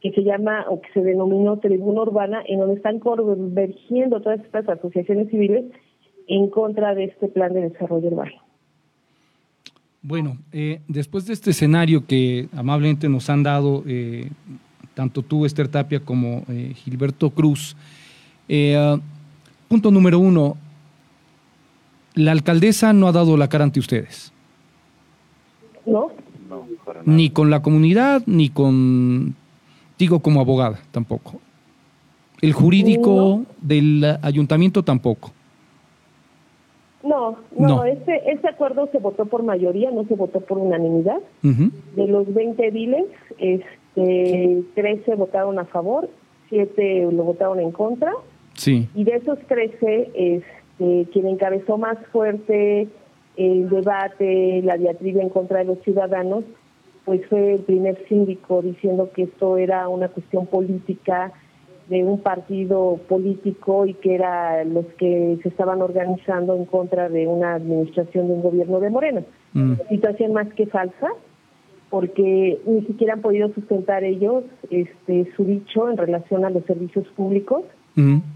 que 0.00 0.12
se 0.12 0.22
llama 0.22 0.66
o 0.68 0.80
que 0.80 0.88
se 0.92 1.00
denominó 1.00 1.58
Tribuna 1.58 2.02
Urbana, 2.02 2.42
en 2.46 2.60
donde 2.60 2.76
están 2.76 3.00
convergiendo 3.00 4.20
todas 4.20 4.40
estas 4.40 4.68
asociaciones 4.68 5.30
civiles 5.30 5.64
en 6.28 6.50
contra 6.50 6.94
de 6.94 7.04
este 7.04 7.28
plan 7.28 7.52
de 7.54 7.70
desarrollo 7.70 8.08
urbano. 8.08 8.42
Bueno, 10.02 10.36
eh, 10.52 10.80
después 10.86 11.26
de 11.26 11.32
este 11.32 11.50
escenario 11.50 12.06
que 12.06 12.48
amablemente 12.52 13.08
nos 13.08 13.28
han 13.30 13.42
dado 13.42 13.82
eh, 13.86 14.28
tanto 14.94 15.22
tú, 15.22 15.46
Esther 15.46 15.68
Tapia, 15.68 16.00
como 16.00 16.44
Gilberto 16.74 17.30
Cruz, 17.30 17.76
punto 19.68 19.90
número 19.90 20.18
uno, 20.18 20.56
la 22.16 22.32
alcaldesa 22.32 22.92
no 22.92 23.06
ha 23.06 23.12
dado 23.12 23.36
la 23.36 23.48
cara 23.48 23.64
ante 23.64 23.78
ustedes. 23.78 24.32
No. 25.84 26.08
Ni 27.04 27.30
con 27.30 27.50
la 27.50 27.62
comunidad, 27.62 28.22
ni 28.26 28.48
con, 28.48 29.36
digo, 29.98 30.20
como 30.20 30.40
abogada 30.40 30.80
tampoco. 30.90 31.40
El 32.40 32.52
jurídico 32.52 33.42
del 33.60 34.18
ayuntamiento 34.22 34.82
tampoco. 34.82 35.32
No, 37.02 37.36
no, 37.56 37.84
Ese, 37.84 38.20
ese 38.26 38.48
acuerdo 38.48 38.88
se 38.90 38.98
votó 38.98 39.26
por 39.26 39.44
mayoría, 39.44 39.90
no 39.92 40.04
se 40.04 40.16
votó 40.16 40.40
por 40.40 40.58
unanimidad. 40.58 41.18
De 41.42 42.06
los 42.08 42.32
20 42.32 42.66
ediles, 42.66 43.04
este, 43.38 44.62
13 44.74 45.14
votaron 45.14 45.58
a 45.58 45.66
favor, 45.66 46.08
7 46.48 47.08
lo 47.12 47.24
votaron 47.24 47.60
en 47.60 47.70
contra. 47.70 48.12
Sí. 48.54 48.88
Y 48.94 49.04
de 49.04 49.16
esos 49.16 49.38
13, 49.46 50.10
este, 50.78 51.10
quien 51.10 51.26
encabezó 51.26 51.78
más 51.78 51.98
fuerte 52.12 52.88
el 53.36 53.68
debate, 53.68 54.62
la 54.62 54.76
diatriba 54.76 55.22
en 55.22 55.28
contra 55.28 55.58
de 55.58 55.66
los 55.66 55.78
ciudadanos, 55.80 56.44
pues 57.04 57.26
fue 57.28 57.54
el 57.54 57.60
primer 57.60 58.06
síndico 58.08 58.62
diciendo 58.62 59.10
que 59.14 59.24
esto 59.24 59.58
era 59.58 59.88
una 59.88 60.08
cuestión 60.08 60.46
política 60.46 61.32
de 61.88 62.02
un 62.02 62.20
partido 62.20 62.98
político 63.08 63.86
y 63.86 63.94
que 63.94 64.16
era 64.16 64.64
los 64.64 64.86
que 64.98 65.38
se 65.42 65.48
estaban 65.48 65.82
organizando 65.82 66.56
en 66.56 66.64
contra 66.64 67.08
de 67.08 67.28
una 67.28 67.54
administración 67.54 68.26
de 68.26 68.34
un 68.34 68.42
gobierno 68.42 68.80
de 68.80 68.90
Morena. 68.90 69.22
Mm. 69.52 69.74
Situación 69.88 70.32
más 70.32 70.52
que 70.54 70.66
falsa, 70.66 71.10
porque 71.90 72.58
ni 72.66 72.82
siquiera 72.86 73.14
han 73.14 73.20
podido 73.20 73.52
sustentar 73.52 74.02
ellos 74.02 74.42
este 74.70 75.30
su 75.36 75.44
dicho 75.44 75.88
en 75.88 75.96
relación 75.96 76.44
a 76.44 76.50
los 76.50 76.64
servicios 76.64 77.06
públicos. 77.08 77.62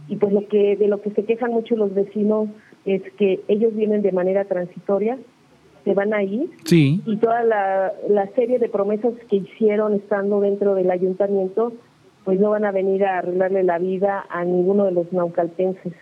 Y 0.09 0.17
pues 0.17 0.33
lo 0.33 0.49
que 0.49 0.77
de 0.77 0.89
lo 0.89 1.03
que 1.03 1.11
se 1.11 1.25
quejan 1.25 1.53
mucho 1.53 1.77
los 1.77 1.95
vecinos 1.95 2.49
es 2.87 3.03
que 3.19 3.41
ellos 3.47 3.75
vienen 3.77 4.01
de 4.01 4.11
manera 4.11 4.47
transitoria, 4.47 5.19
se 5.85 5.95
van 5.95 6.15
a 6.15 6.23
ir 6.23 6.51
sí. 6.65 7.03
y 7.07 7.17
toda 7.17 7.45
la, 7.45 7.93
la 8.09 8.27
serie 8.35 8.59
de 8.59 8.69
promesas 8.69 9.13
que 9.29 9.37
hicieron 9.37 9.95
estando 9.95 10.41
dentro 10.41 10.75
del 10.75 10.91
ayuntamiento 10.91 11.73
pues 12.25 12.39
no 12.39 12.51
van 12.51 12.65
a 12.65 12.71
venir 12.71 13.05
a 13.05 13.19
arreglarle 13.19 13.63
la 13.63 13.79
vida 13.79 14.25
a 14.29 14.45
ninguno 14.45 14.85
de 14.85 14.93
los 14.93 15.13
naucalpenses, 15.13 15.93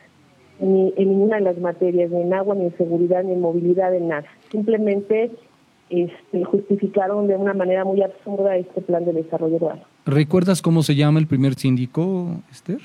ni 0.60 0.92
en 0.96 1.08
ninguna 1.10 1.36
de 1.36 1.42
las 1.42 1.58
materias, 1.58 2.10
ni 2.10 2.22
en 2.22 2.34
agua, 2.34 2.54
ni 2.54 2.64
en 2.64 2.76
seguridad, 2.76 3.22
ni 3.22 3.32
en 3.32 3.40
movilidad, 3.40 3.94
en 3.94 4.08
nada. 4.08 4.24
Simplemente 4.50 5.30
este, 5.90 6.44
justificaron 6.44 7.28
de 7.28 7.36
una 7.36 7.54
manera 7.54 7.84
muy 7.84 8.02
absurda 8.02 8.56
este 8.56 8.80
plan 8.80 9.04
de 9.04 9.12
desarrollo 9.12 9.56
urbano. 9.56 9.82
¿Recuerdas 10.04 10.60
cómo 10.60 10.82
se 10.82 10.96
llama 10.96 11.20
el 11.20 11.26
primer 11.26 11.54
síndico, 11.54 12.42
Esther? 12.50 12.80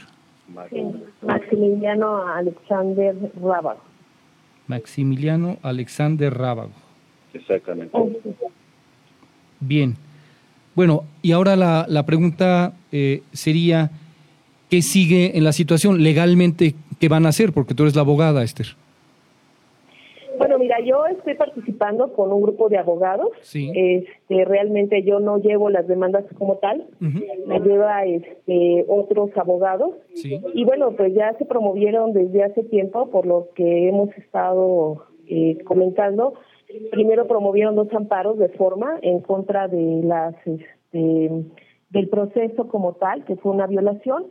Maximiliano 1.21 2.27
Alexander 2.27 3.15
Rábago. 3.41 3.81
Maximiliano 4.67 5.57
Alexander 5.61 6.33
Rábago. 6.33 6.71
Exactamente. 7.33 7.97
Bien. 9.59 9.95
Bueno, 10.75 11.03
y 11.21 11.31
ahora 11.31 11.55
la, 11.55 11.85
la 11.87 12.05
pregunta 12.05 12.73
eh, 12.91 13.21
sería, 13.31 13.91
¿qué 14.69 14.81
sigue 14.81 15.37
en 15.37 15.43
la 15.43 15.53
situación? 15.53 16.03
Legalmente, 16.03 16.75
¿qué 16.99 17.09
van 17.09 17.25
a 17.25 17.29
hacer? 17.29 17.53
Porque 17.53 17.75
tú 17.75 17.83
eres 17.83 17.95
la 17.95 18.01
abogada, 18.01 18.43
Esther. 18.43 18.75
Yo 20.85 21.05
estoy 21.05 21.35
participando 21.35 22.13
con 22.13 22.31
un 22.31 22.41
grupo 22.41 22.69
de 22.69 22.77
abogados. 22.77 23.29
Sí. 23.41 23.71
Este, 23.75 24.45
realmente 24.45 25.03
yo 25.03 25.19
no 25.19 25.37
llevo 25.37 25.69
las 25.69 25.87
demandas 25.87 26.25
como 26.37 26.57
tal, 26.57 26.85
me 26.99 27.59
lleva 27.59 28.05
este, 28.05 28.85
otros 28.87 29.35
abogados. 29.37 29.95
Sí. 30.13 30.39
Y 30.53 30.65
bueno, 30.65 30.91
pues 30.95 31.13
ya 31.13 31.33
se 31.37 31.45
promovieron 31.45 32.13
desde 32.13 32.43
hace 32.43 32.63
tiempo, 32.63 33.09
por 33.09 33.25
lo 33.25 33.49
que 33.55 33.87
hemos 33.87 34.09
estado 34.17 35.05
eh, 35.27 35.57
comentando. 35.63 36.33
Primero 36.91 37.27
promovieron 37.27 37.75
dos 37.75 37.91
amparos 37.93 38.37
de 38.37 38.49
forma 38.49 38.97
en 39.01 39.19
contra 39.21 39.67
de 39.67 40.01
las 40.03 40.35
este, 40.45 41.29
del 41.89 42.09
proceso 42.09 42.67
como 42.67 42.93
tal, 42.93 43.23
que 43.25 43.35
fue 43.35 43.51
una 43.51 43.67
violación. 43.67 44.25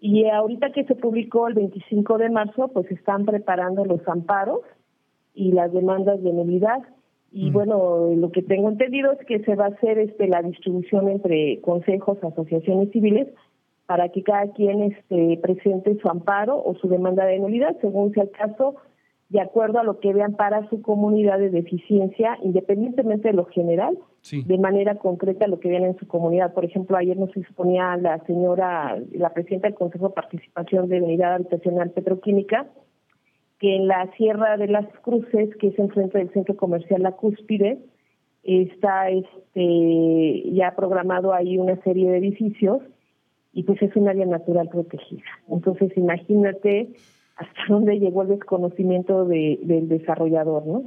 Y 0.00 0.26
ahorita 0.26 0.70
que 0.70 0.84
se 0.84 0.94
publicó 0.94 1.48
el 1.48 1.54
25 1.54 2.18
de 2.18 2.30
marzo, 2.30 2.68
pues 2.68 2.88
están 2.90 3.24
preparando 3.24 3.84
los 3.84 4.06
amparos 4.06 4.60
y 5.38 5.52
las 5.52 5.72
demandas 5.72 6.22
de 6.22 6.32
nulidad. 6.32 6.80
Y 7.30 7.50
mm. 7.50 7.52
bueno, 7.52 8.08
lo 8.16 8.32
que 8.32 8.42
tengo 8.42 8.68
entendido 8.68 9.12
es 9.12 9.24
que 9.26 9.38
se 9.44 9.54
va 9.54 9.66
a 9.66 9.68
hacer 9.68 9.98
este 9.98 10.26
la 10.26 10.42
distribución 10.42 11.08
entre 11.08 11.60
consejos, 11.60 12.18
asociaciones 12.22 12.90
civiles, 12.90 13.28
para 13.86 14.08
que 14.08 14.22
cada 14.22 14.52
quien 14.52 14.82
este, 14.82 15.38
presente 15.40 15.96
su 16.00 16.08
amparo 16.08 16.62
o 16.62 16.74
su 16.74 16.88
demanda 16.88 17.24
de 17.24 17.38
nulidad, 17.38 17.76
según 17.80 18.12
sea 18.12 18.24
el 18.24 18.30
caso, 18.30 18.74
de 19.28 19.40
acuerdo 19.40 19.78
a 19.78 19.84
lo 19.84 20.00
que 20.00 20.12
vean 20.12 20.34
para 20.34 20.68
su 20.70 20.82
comunidad 20.82 21.38
de 21.38 21.50
deficiencia, 21.50 22.38
independientemente 22.42 23.28
de 23.28 23.34
lo 23.34 23.44
general, 23.44 23.98
de 24.30 24.58
manera 24.58 24.96
concreta 24.96 25.46
lo 25.46 25.60
que 25.60 25.68
vean 25.68 25.84
en 25.84 25.98
su 25.98 26.06
comunidad. 26.06 26.54
Por 26.54 26.64
ejemplo, 26.64 26.96
ayer 26.96 27.16
nos 27.16 27.34
exponía 27.36 27.96
la 27.96 28.18
señora, 28.24 28.98
la 29.12 29.32
presidenta 29.32 29.68
del 29.68 29.76
Consejo 29.76 30.08
de 30.08 30.14
Participación 30.14 30.88
de 30.88 31.02
Unidad 31.02 31.34
Habitacional 31.34 31.90
Petroquímica, 31.90 32.66
que 33.58 33.76
en 33.76 33.88
la 33.88 34.10
Sierra 34.16 34.56
de 34.56 34.68
las 34.68 34.86
Cruces, 35.02 35.54
que 35.56 35.68
es 35.68 35.78
enfrente 35.78 36.18
del 36.18 36.32
centro 36.32 36.56
comercial 36.56 37.02
La 37.02 37.12
Cúspide, 37.12 37.78
está 38.44 39.10
este 39.10 40.50
ya 40.52 40.74
programado 40.76 41.34
ahí 41.34 41.58
una 41.58 41.76
serie 41.82 42.08
de 42.10 42.18
edificios 42.18 42.80
y 43.52 43.64
pues 43.64 43.82
es 43.82 43.94
un 43.96 44.08
área 44.08 44.26
natural 44.26 44.68
protegida. 44.68 45.24
Entonces 45.48 45.92
imagínate 45.96 46.90
hasta 47.36 47.60
dónde 47.68 47.98
llegó 47.98 48.22
el 48.22 48.28
desconocimiento 48.28 49.24
de, 49.24 49.58
del 49.62 49.88
desarrollador, 49.88 50.66
¿no? 50.66 50.84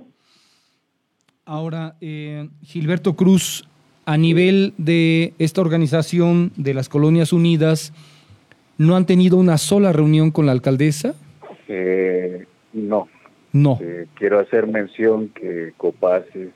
Ahora, 1.45 1.95
eh, 2.01 2.47
Gilberto 2.62 3.15
Cruz, 3.15 3.67
a 4.05 4.15
nivel 4.15 4.73
de 4.77 5.34
esta 5.39 5.60
organización 5.60 6.51
de 6.55 6.73
las 6.73 6.88
Colonias 6.88 7.34
Unidas, 7.34 7.93
¿no 8.77 8.95
han 8.95 9.05
tenido 9.05 9.38
una 9.38 9.57
sola 9.57 9.91
reunión 9.91 10.31
con 10.31 10.45
la 10.45 10.51
alcaldesa? 10.51 11.15
Eh, 11.67 12.45
no. 12.73 13.07
No. 13.53 13.77
Eh, 13.81 14.07
quiero 14.15 14.39
hacer 14.39 14.67
mención 14.67 15.29
que 15.29 15.73
Copaces, 15.75 16.49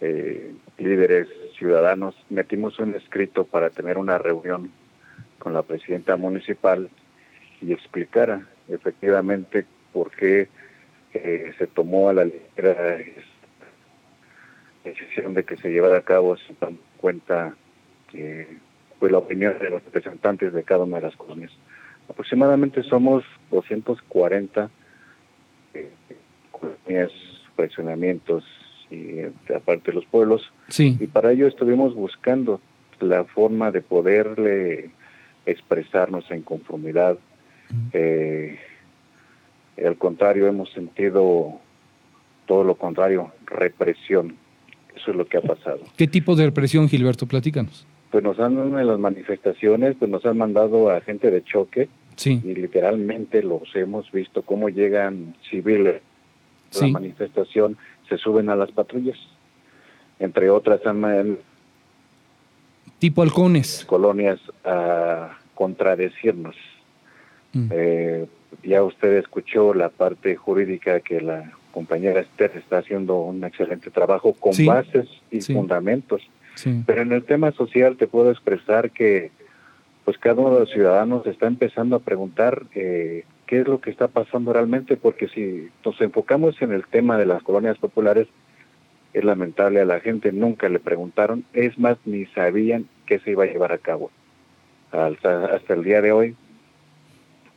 eh, 0.00 0.54
líderes 0.78 1.28
ciudadanos, 1.58 2.14
metimos 2.30 2.78
un 2.78 2.94
escrito 2.94 3.44
para 3.44 3.70
tener 3.70 3.98
una 3.98 4.18
reunión 4.18 4.70
con 5.38 5.52
la 5.52 5.62
presidenta 5.62 6.16
municipal 6.16 6.88
y 7.60 7.72
explicara 7.72 8.46
efectivamente 8.68 9.66
por 9.92 10.10
qué 10.12 10.48
eh, 11.12 11.52
se 11.58 11.66
tomó 11.66 12.08
a 12.08 12.14
la 12.14 12.24
ligera 12.24 12.98
decisión 14.84 15.34
de 15.34 15.44
que 15.44 15.56
se 15.56 15.70
llevara 15.70 15.98
a 15.98 16.02
cabo 16.02 16.36
sin 16.36 16.56
en 16.62 16.78
cuenta 16.96 17.54
que 18.10 18.46
fue 18.98 19.10
la 19.10 19.18
opinión 19.18 19.58
de 19.58 19.70
los 19.70 19.84
representantes 19.84 20.52
de 20.52 20.62
cada 20.62 20.84
una 20.84 20.96
de 20.96 21.02
las 21.02 21.16
colonias. 21.16 21.52
Aproximadamente 22.08 22.82
somos 22.82 23.24
240 23.50 24.62
colonias, 24.62 24.81
fraccionamientos 27.56 28.44
y 28.90 29.20
aparte 29.54 29.90
de 29.90 29.94
los 29.94 30.04
pueblos. 30.06 30.42
Sí. 30.68 30.96
Y 31.00 31.06
para 31.06 31.32
ello 31.32 31.46
estuvimos 31.46 31.94
buscando 31.94 32.60
la 33.00 33.24
forma 33.24 33.70
de 33.70 33.80
poderle 33.80 34.90
expresarnos 35.46 36.30
en 36.30 36.42
conformidad. 36.42 37.18
Eh, 37.92 38.58
al 39.84 39.96
contrario, 39.96 40.46
hemos 40.46 40.70
sentido 40.72 41.58
todo 42.46 42.64
lo 42.64 42.74
contrario, 42.74 43.32
represión. 43.46 44.36
Eso 44.94 45.10
es 45.10 45.16
lo 45.16 45.26
que 45.26 45.38
ha 45.38 45.40
pasado. 45.40 45.80
¿Qué 45.96 46.06
tipo 46.06 46.36
de 46.36 46.46
represión, 46.46 46.88
Gilberto? 46.88 47.26
Platícanos. 47.26 47.86
Pues 48.10 48.22
nos 48.22 48.38
han, 48.38 48.58
en 48.58 48.86
las 48.86 48.98
manifestaciones, 48.98 49.96
pues 49.98 50.10
nos 50.10 50.24
han 50.26 50.36
mandado 50.36 50.90
a 50.90 51.00
gente 51.00 51.30
de 51.30 51.42
choque, 51.42 51.88
Sí. 52.16 52.40
Y 52.44 52.54
literalmente 52.54 53.42
los 53.42 53.74
hemos 53.74 54.10
visto 54.12 54.42
cómo 54.42 54.68
llegan 54.68 55.34
civiles 55.50 56.02
a 56.74 56.86
la 56.86 56.88
manifestación, 56.88 57.76
se 58.08 58.16
suben 58.18 58.48
a 58.48 58.56
las 58.56 58.70
patrullas. 58.70 59.18
Entre 60.18 60.50
otras, 60.50 60.84
han 60.86 61.38
tipo 62.98 63.22
halcones. 63.22 63.84
Colonias 63.86 64.40
a 64.64 65.36
contradecirnos. 65.54 66.56
Mm. 67.52 67.68
Eh, 67.70 68.26
ya 68.62 68.82
usted 68.82 69.14
escuchó 69.14 69.74
la 69.74 69.88
parte 69.88 70.36
jurídica 70.36 71.00
que 71.00 71.20
la 71.20 71.52
compañera 71.72 72.20
Esther 72.20 72.52
está 72.54 72.78
haciendo 72.78 73.18
un 73.20 73.42
excelente 73.44 73.90
trabajo 73.90 74.34
con 74.34 74.52
bases 74.64 75.08
y 75.30 75.40
fundamentos. 75.40 76.22
Pero 76.86 77.02
en 77.02 77.12
el 77.12 77.24
tema 77.24 77.50
social 77.52 77.96
te 77.96 78.06
puedo 78.06 78.30
expresar 78.30 78.90
que 78.90 79.30
pues 80.04 80.18
cada 80.18 80.40
uno 80.40 80.54
de 80.54 80.60
los 80.60 80.70
ciudadanos 80.70 81.26
está 81.26 81.46
empezando 81.46 81.96
a 81.96 82.00
preguntar 82.00 82.64
eh, 82.74 83.24
qué 83.46 83.60
es 83.60 83.68
lo 83.68 83.80
que 83.80 83.90
está 83.90 84.08
pasando 84.08 84.52
realmente, 84.52 84.96
porque 84.96 85.28
si 85.28 85.68
nos 85.84 86.00
enfocamos 86.00 86.60
en 86.60 86.72
el 86.72 86.86
tema 86.86 87.18
de 87.18 87.26
las 87.26 87.42
colonias 87.42 87.78
populares, 87.78 88.26
es 89.12 89.24
lamentable, 89.24 89.80
a 89.80 89.84
la 89.84 90.00
gente 90.00 90.32
nunca 90.32 90.68
le 90.68 90.80
preguntaron, 90.80 91.44
es 91.52 91.78
más, 91.78 91.98
ni 92.04 92.26
sabían 92.26 92.88
qué 93.06 93.18
se 93.20 93.32
iba 93.32 93.44
a 93.44 93.46
llevar 93.46 93.72
a 93.72 93.78
cabo. 93.78 94.10
Hasta, 94.90 95.46
hasta 95.46 95.74
el 95.74 95.84
día 95.84 96.00
de 96.00 96.12
hoy, 96.12 96.36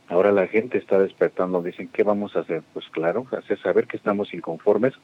ahora 0.08 0.32
la 0.32 0.46
gente 0.46 0.78
está 0.78 0.98
despertando, 0.98 1.62
dicen, 1.62 1.88
¿qué 1.88 2.02
vamos 2.02 2.36
a 2.36 2.40
hacer? 2.40 2.62
Pues 2.72 2.86
claro, 2.90 3.26
hacer 3.32 3.58
saber 3.60 3.86
que 3.86 3.96
estamos 3.96 4.32
inconformes 4.34 4.94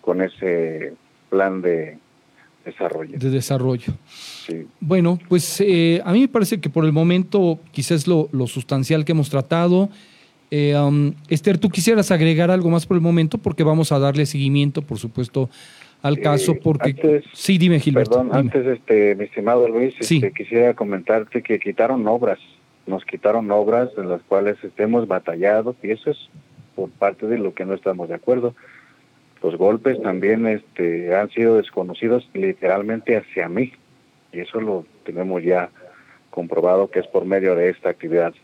con 0.00 0.22
ese 0.22 0.94
plan 1.28 1.60
de 1.60 1.98
desarrollo. 2.70 3.18
De 3.18 3.30
desarrollo. 3.30 3.92
Bueno, 4.80 5.18
pues 5.28 5.60
eh, 5.60 6.00
a 6.04 6.12
mí 6.12 6.20
me 6.20 6.28
parece 6.28 6.60
que 6.60 6.70
por 6.70 6.84
el 6.84 6.92
momento 6.92 7.58
quizás 7.72 8.06
lo, 8.06 8.28
lo 8.32 8.46
sustancial 8.46 9.04
que 9.04 9.12
hemos 9.12 9.30
tratado. 9.30 9.88
Eh, 10.50 10.76
um, 10.76 11.12
Esther, 11.28 11.58
¿tú 11.58 11.68
quisieras 11.68 12.10
agregar 12.10 12.50
algo 12.50 12.70
más 12.70 12.86
por 12.86 12.96
el 12.96 13.00
momento? 13.00 13.38
Porque 13.38 13.62
vamos 13.62 13.92
a 13.92 13.98
darle 13.98 14.26
seguimiento, 14.26 14.82
por 14.82 14.98
supuesto, 14.98 15.48
al 16.02 16.18
caso. 16.18 16.56
Porque 16.62 17.22
sí, 17.32 17.58
dime, 17.58 17.78
Gilberto. 17.78 18.10
Perdón, 18.10 18.30
antes, 18.36 18.66
este, 18.66 19.14
mi 19.14 19.24
estimado 19.24 19.68
Luis, 19.68 19.94
este, 20.00 20.32
quisiera 20.32 20.74
comentarte 20.74 21.42
que 21.42 21.60
quitaron 21.60 22.06
obras, 22.08 22.38
nos 22.86 23.04
quitaron 23.04 23.50
obras 23.50 23.90
en 23.96 24.08
las 24.08 24.22
cuales 24.22 24.56
hemos 24.76 25.06
batallado 25.06 25.76
y 25.82 25.90
eso 25.90 26.10
es 26.10 26.18
por 26.74 26.90
parte 26.90 27.26
de 27.26 27.38
lo 27.38 27.54
que 27.54 27.64
no 27.64 27.74
estamos 27.74 28.08
de 28.08 28.14
acuerdo 28.14 28.54
Los 29.42 29.56
golpes 29.56 30.00
también 30.02 30.46
este, 30.46 31.14
han 31.14 31.30
sido 31.30 31.56
desconocidos 31.56 32.28
literalmente 32.34 33.16
hacia 33.16 33.48
mí 33.48 33.72
y 34.32 34.40
eso 34.40 34.60
lo 34.60 34.84
tenemos 35.04 35.42
ya 35.42 35.70
comprobado 36.30 36.90
que 36.90 37.00
es 37.00 37.06
por 37.06 37.24
medio 37.24 37.54
de 37.54 37.70
esta 37.70 37.90
actividad. 37.90 38.34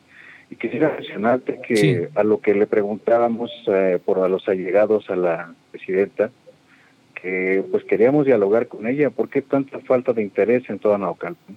Y 0.50 0.56
quisiera 0.56 0.92
mencionarte 0.92 1.60
que 1.60 2.08
a 2.14 2.22
lo 2.22 2.40
que 2.40 2.54
le 2.54 2.66
preguntábamos 2.66 3.50
eh, 3.66 3.98
por 4.04 4.20
a 4.20 4.28
los 4.28 4.48
allegados 4.48 5.10
a 5.10 5.16
la 5.16 5.54
presidenta, 5.70 6.30
que 7.20 7.64
pues 7.70 7.84
queríamos 7.84 8.26
dialogar 8.26 8.68
con 8.68 8.86
ella, 8.86 9.10
¿por 9.10 9.28
qué 9.28 9.42
tanta 9.42 9.80
falta 9.80 10.12
de 10.12 10.22
interés 10.22 10.68
en 10.70 10.78
toda 10.78 10.98
Naucalpan? 10.98 11.56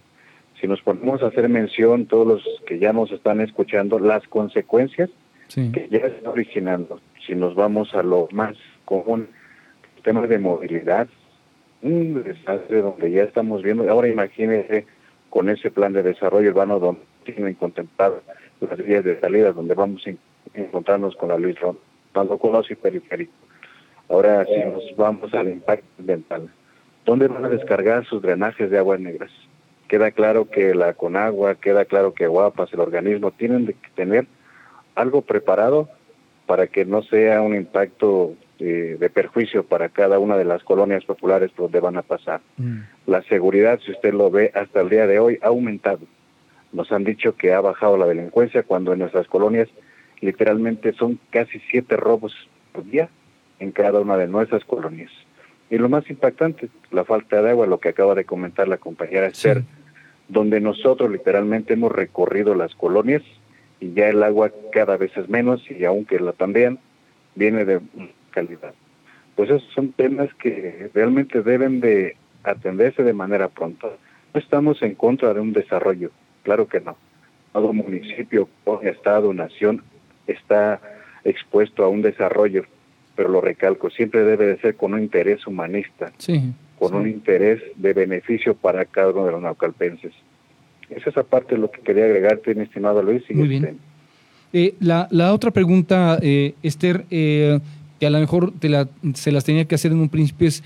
Si 0.59 0.67
nos 0.67 0.81
ponemos 0.81 1.21
a 1.21 1.27
hacer 1.27 1.47
mención, 1.47 2.05
todos 2.05 2.27
los 2.27 2.43
que 2.65 2.79
ya 2.79 2.91
nos 2.91 3.11
están 3.11 3.41
escuchando, 3.41 3.99
las 3.99 4.27
consecuencias 4.27 5.09
que 5.53 5.87
ya 5.89 5.99
están 5.99 6.27
originando, 6.27 6.99
si 7.25 7.33
nos 7.33 7.55
vamos 7.55 7.93
a 7.95 8.03
lo 8.03 8.27
más 8.31 8.55
común, 8.89 9.27
temas 10.03 10.27
de 10.27 10.39
movilidad, 10.39 11.07
un 11.83 12.23
desastre 12.23 12.81
donde 12.81 13.11
ya 13.11 13.23
estamos 13.23 13.61
viendo, 13.61 13.87
ahora 13.89 14.07
imagínense 14.07 14.87
con 15.29 15.47
ese 15.47 15.69
plan 15.69 15.93
de 15.93 16.01
desarrollo 16.01 16.49
urbano 16.49 16.79
donde 16.79 17.01
tienen 17.23 17.53
contemplado 17.53 18.23
las 18.59 18.77
vías 18.83 19.03
de 19.05 19.19
salida 19.19 19.51
donde 19.53 19.75
vamos 19.75 20.03
a 20.07 20.59
encontrarnos 20.59 21.15
con 21.15 21.29
la 21.29 21.37
Luis 21.37 21.59
Ron, 21.59 21.77
cuando 22.13 22.39
y 22.67 22.75
periférico. 22.75 23.31
Ahora 24.09 24.43
si 24.45 24.57
nos 24.57 24.83
vamos 24.97 25.31
al 25.35 25.49
impacto 25.49 25.85
ambiental, 25.99 26.49
¿dónde 27.05 27.27
van 27.27 27.45
a 27.45 27.49
descargar 27.49 28.05
sus 28.05 28.23
drenajes 28.23 28.71
de 28.71 28.79
aguas 28.79 28.99
negras? 28.99 29.29
Queda 29.87 30.09
claro 30.11 30.49
que 30.49 30.73
la 30.73 30.93
Conagua, 30.93 31.55
queda 31.55 31.85
claro 31.85 32.13
que 32.13 32.25
Guapas, 32.25 32.73
el 32.73 32.79
organismo, 32.79 33.31
tienen 33.31 33.67
que 33.67 33.89
tener 33.95 34.25
algo 34.95 35.21
preparado 35.21 35.89
para 36.47 36.65
que 36.65 36.85
no 36.85 37.03
sea 37.03 37.43
un 37.43 37.55
impacto 37.55 38.33
eh, 38.59 38.97
de 38.99 39.09
perjuicio 39.09 39.63
para 39.63 39.89
cada 39.89 40.19
una 40.19 40.35
de 40.35 40.43
las 40.43 40.63
colonias 40.63 41.05
populares 41.05 41.51
por 41.51 41.65
donde 41.65 41.79
van 41.79 41.97
a 41.97 42.01
pasar. 42.01 42.41
Mm. 42.57 42.79
La 43.07 43.21
seguridad, 43.23 43.79
si 43.85 43.91
usted 43.91 44.13
lo 44.13 44.29
ve, 44.29 44.51
hasta 44.53 44.81
el 44.81 44.89
día 44.89 45.07
de 45.07 45.19
hoy 45.19 45.39
ha 45.41 45.47
aumentado. 45.47 46.01
Nos 46.73 46.91
han 46.91 47.03
dicho 47.03 47.35
que 47.35 47.53
ha 47.53 47.61
bajado 47.61 47.97
la 47.97 48.05
delincuencia 48.05 48.63
cuando 48.63 48.93
en 48.93 48.99
nuestras 48.99 49.27
colonias 49.27 49.69
literalmente 50.19 50.93
son 50.93 51.19
casi 51.29 51.61
siete 51.71 51.95
robos 51.95 52.33
por 52.73 52.83
día 52.85 53.09
en 53.59 53.71
cada 53.71 53.99
una 54.01 54.17
de 54.17 54.27
nuestras 54.27 54.65
colonias. 54.65 55.11
Y 55.69 55.77
lo 55.77 55.87
más 55.87 56.09
impactante, 56.09 56.69
la 56.91 57.05
falta 57.05 57.41
de 57.41 57.51
agua, 57.51 57.67
lo 57.67 57.79
que 57.79 57.89
acaba 57.89 58.15
de 58.15 58.25
comentar 58.25 58.67
la 58.67 58.77
compañera 58.77 59.27
Esther, 59.27 59.63
donde 60.27 60.59
nosotros 60.59 61.09
literalmente 61.09 61.73
hemos 61.73 61.91
recorrido 61.91 62.55
las 62.55 62.75
colonias 62.75 63.21
y 63.79 63.93
ya 63.93 64.09
el 64.09 64.21
agua 64.23 64.51
cada 64.71 64.97
vez 64.97 65.15
es 65.15 65.29
menos 65.29 65.63
y 65.69 65.85
aunque 65.85 66.19
la 66.19 66.33
también 66.33 66.79
viene 67.35 67.65
de 67.65 67.79
calidad. 68.29 68.73
Pues 69.35 69.49
esos 69.49 69.67
son 69.73 69.91
temas 69.93 70.33
que 70.35 70.89
realmente 70.93 71.41
deben 71.41 71.79
de 71.79 72.15
atenderse 72.43 73.03
de 73.03 73.13
manera 73.13 73.47
pronta. 73.47 73.87
No 74.33 74.39
estamos 74.39 74.81
en 74.81 74.95
contra 74.95 75.33
de 75.33 75.39
un 75.39 75.53
desarrollo, 75.53 76.11
claro 76.43 76.67
que 76.67 76.79
no. 76.79 76.97
Todo 77.53 77.73
municipio, 77.73 78.47
estado, 78.83 79.33
nación 79.33 79.83
está 80.27 80.79
expuesto 81.23 81.83
a 81.83 81.89
un 81.89 82.01
desarrollo, 82.01 82.65
pero 83.15 83.29
lo 83.29 83.41
recalco, 83.41 83.89
siempre 83.89 84.23
debe 84.23 84.45
de 84.45 84.57
ser 84.59 84.75
con 84.75 84.93
un 84.93 85.01
interés 85.01 85.45
humanista, 85.47 86.11
con 86.77 86.93
un 86.93 87.07
interés 87.07 87.61
de 87.75 87.93
beneficio 87.93 88.55
para 88.55 88.85
cada 88.85 89.11
uno 89.11 89.25
de 89.25 89.31
los 89.31 89.41
naucalpenses. 89.41 90.13
Es 90.89 91.05
esa 91.05 91.23
parte 91.23 91.57
lo 91.57 91.69
que 91.69 91.81
quería 91.81 92.05
agregarte, 92.05 92.55
mi 92.55 92.63
estimado 92.63 93.01
Luis. 93.03 93.23
Y 93.29 93.33
Muy 93.33 93.47
bien. 93.47 93.65
Este, 93.65 93.89
eh, 94.51 94.75
la, 94.79 95.07
la, 95.11 95.33
otra 95.33 95.51
pregunta, 95.51 96.17
eh, 96.21 96.55
Esther, 96.63 97.05
eh, 97.11 97.59
que 97.99 98.07
a 98.07 98.09
lo 98.09 98.19
mejor 98.19 98.53
te 98.59 98.69
la, 98.69 98.87
se 99.13 99.31
las 99.31 99.43
tenía 99.43 99.65
que 99.65 99.75
hacer 99.75 99.91
en 99.91 99.99
un 99.99 100.09
principio 100.09 100.47
es, 100.47 100.63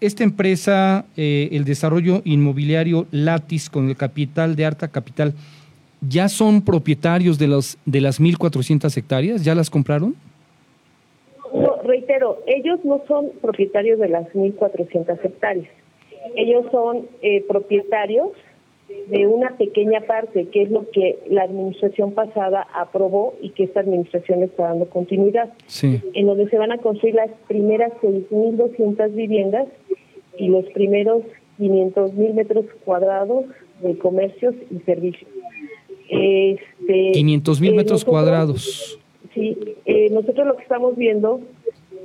esta 0.00 0.24
empresa, 0.24 1.04
el 1.16 1.64
desarrollo 1.64 2.22
inmobiliario 2.24 3.06
Latis 3.10 3.70
con 3.70 3.88
el 3.88 3.96
capital 3.96 4.56
de 4.56 4.64
Arta 4.64 4.88
Capital, 4.88 5.34
¿ya 6.00 6.28
son 6.28 6.62
propietarios 6.62 7.38
de, 7.38 7.46
los, 7.46 7.78
de 7.86 8.00
las 8.00 8.20
1.400 8.20 8.96
hectáreas? 8.96 9.44
¿Ya 9.44 9.54
las 9.54 9.70
compraron? 9.70 10.16
reitero, 11.84 12.38
ellos 12.46 12.80
no 12.84 13.02
son 13.06 13.30
propietarios 13.40 13.98
de 13.98 14.08
las 14.08 14.26
1.400 14.32 15.24
hectáreas. 15.24 15.68
Ellos 16.36 16.64
son 16.70 17.06
eh, 17.20 17.44
propietarios 17.48 18.30
de 19.08 19.26
una 19.26 19.56
pequeña 19.56 20.00
parte, 20.02 20.46
que 20.46 20.62
es 20.62 20.70
lo 20.70 20.88
que 20.90 21.18
la 21.28 21.42
administración 21.42 22.12
pasada 22.12 22.66
aprobó 22.74 23.34
y 23.40 23.50
que 23.50 23.64
esta 23.64 23.80
administración 23.80 24.42
está 24.42 24.64
dando 24.64 24.88
continuidad, 24.88 25.52
en 25.82 26.26
donde 26.26 26.48
se 26.48 26.58
van 26.58 26.72
a 26.72 26.78
construir 26.78 27.14
las 27.14 27.30
primeras 27.48 27.92
6.200 28.02 29.14
viviendas 29.14 29.66
y 30.38 30.48
los 30.48 30.64
primeros 30.66 31.22
500.000 31.58 32.34
metros 32.34 32.66
cuadrados 32.84 33.44
de 33.82 33.98
comercios 33.98 34.54
y 34.70 34.78
servicios. 34.80 35.30
Este, 36.08 37.12
500 37.12 37.60
mil 37.60 37.72
eh, 37.72 37.76
metros 37.76 38.04
cuadrados. 38.04 38.98
Sí, 39.34 39.56
eh, 39.86 40.10
nosotros 40.10 40.46
lo 40.46 40.56
que 40.56 40.62
estamos 40.62 40.96
viendo 40.96 41.40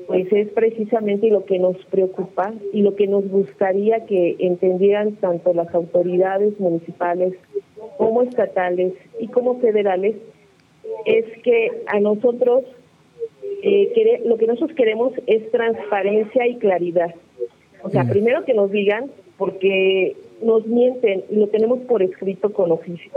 pues 0.08 0.32
es 0.32 0.48
precisamente 0.50 1.30
lo 1.30 1.46
que 1.46 1.60
nos 1.60 1.78
preocupa 1.86 2.54
y 2.72 2.82
lo 2.82 2.96
que 2.96 3.08
nos 3.08 3.28
gustaría 3.28 4.06
que 4.06 4.38
entendieran 4.40 5.16
tanto 5.18 5.54
las 5.54 5.74
autoridades 5.76 6.58
municipales 6.60 7.34
como 7.98 8.22
estatales 8.22 8.94
y 9.20 9.28
como 9.28 9.60
federales, 9.60 10.16
es 11.06 11.26
que 11.44 11.84
a 11.88 12.00
nosotros 12.00 12.64
eh, 13.64 14.22
lo 14.26 14.38
que 14.38 14.48
nosotros 14.48 14.76
queremos 14.78 15.14
es 15.28 15.52
transparencia 15.52 16.48
y 16.48 16.56
claridad. 16.56 17.14
O 17.84 17.90
sea, 17.90 18.06
primero 18.06 18.46
que 18.46 18.54
nos 18.54 18.72
digan, 18.72 19.12
porque 19.38 20.16
nos 20.42 20.66
mienten 20.68 21.26
y 21.30 21.36
lo 21.36 21.48
tenemos 21.48 21.80
por 21.82 22.02
escrito 22.02 22.54
con 22.54 22.72
oficio. 22.72 23.12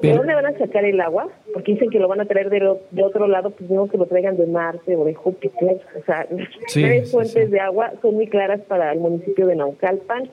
¿De 0.00 0.12
dónde 0.12 0.34
van 0.34 0.46
a 0.46 0.58
sacar 0.58 0.84
el 0.84 1.00
agua? 1.00 1.28
Porque 1.52 1.72
dicen 1.72 1.90
que 1.90 1.98
lo 1.98 2.08
van 2.08 2.20
a 2.20 2.26
traer 2.26 2.50
de, 2.50 2.60
de 2.90 3.02
otro 3.02 3.26
lado, 3.26 3.50
pues 3.50 3.68
no 3.70 3.88
que 3.88 3.98
lo 3.98 4.06
traigan 4.06 4.36
de 4.36 4.46
Marte 4.46 4.96
o 4.96 5.04
de 5.04 5.14
Júpiter. 5.14 5.80
O 5.98 6.04
sea, 6.04 6.26
las 6.30 6.48
tres 6.72 7.10
fuentes 7.10 7.50
de 7.50 7.60
agua 7.60 7.92
son 8.02 8.14
muy 8.14 8.26
claras 8.26 8.60
para 8.62 8.92
el 8.92 9.00
municipio 9.00 9.46
de 9.46 9.56
Naucalpan 9.56 10.30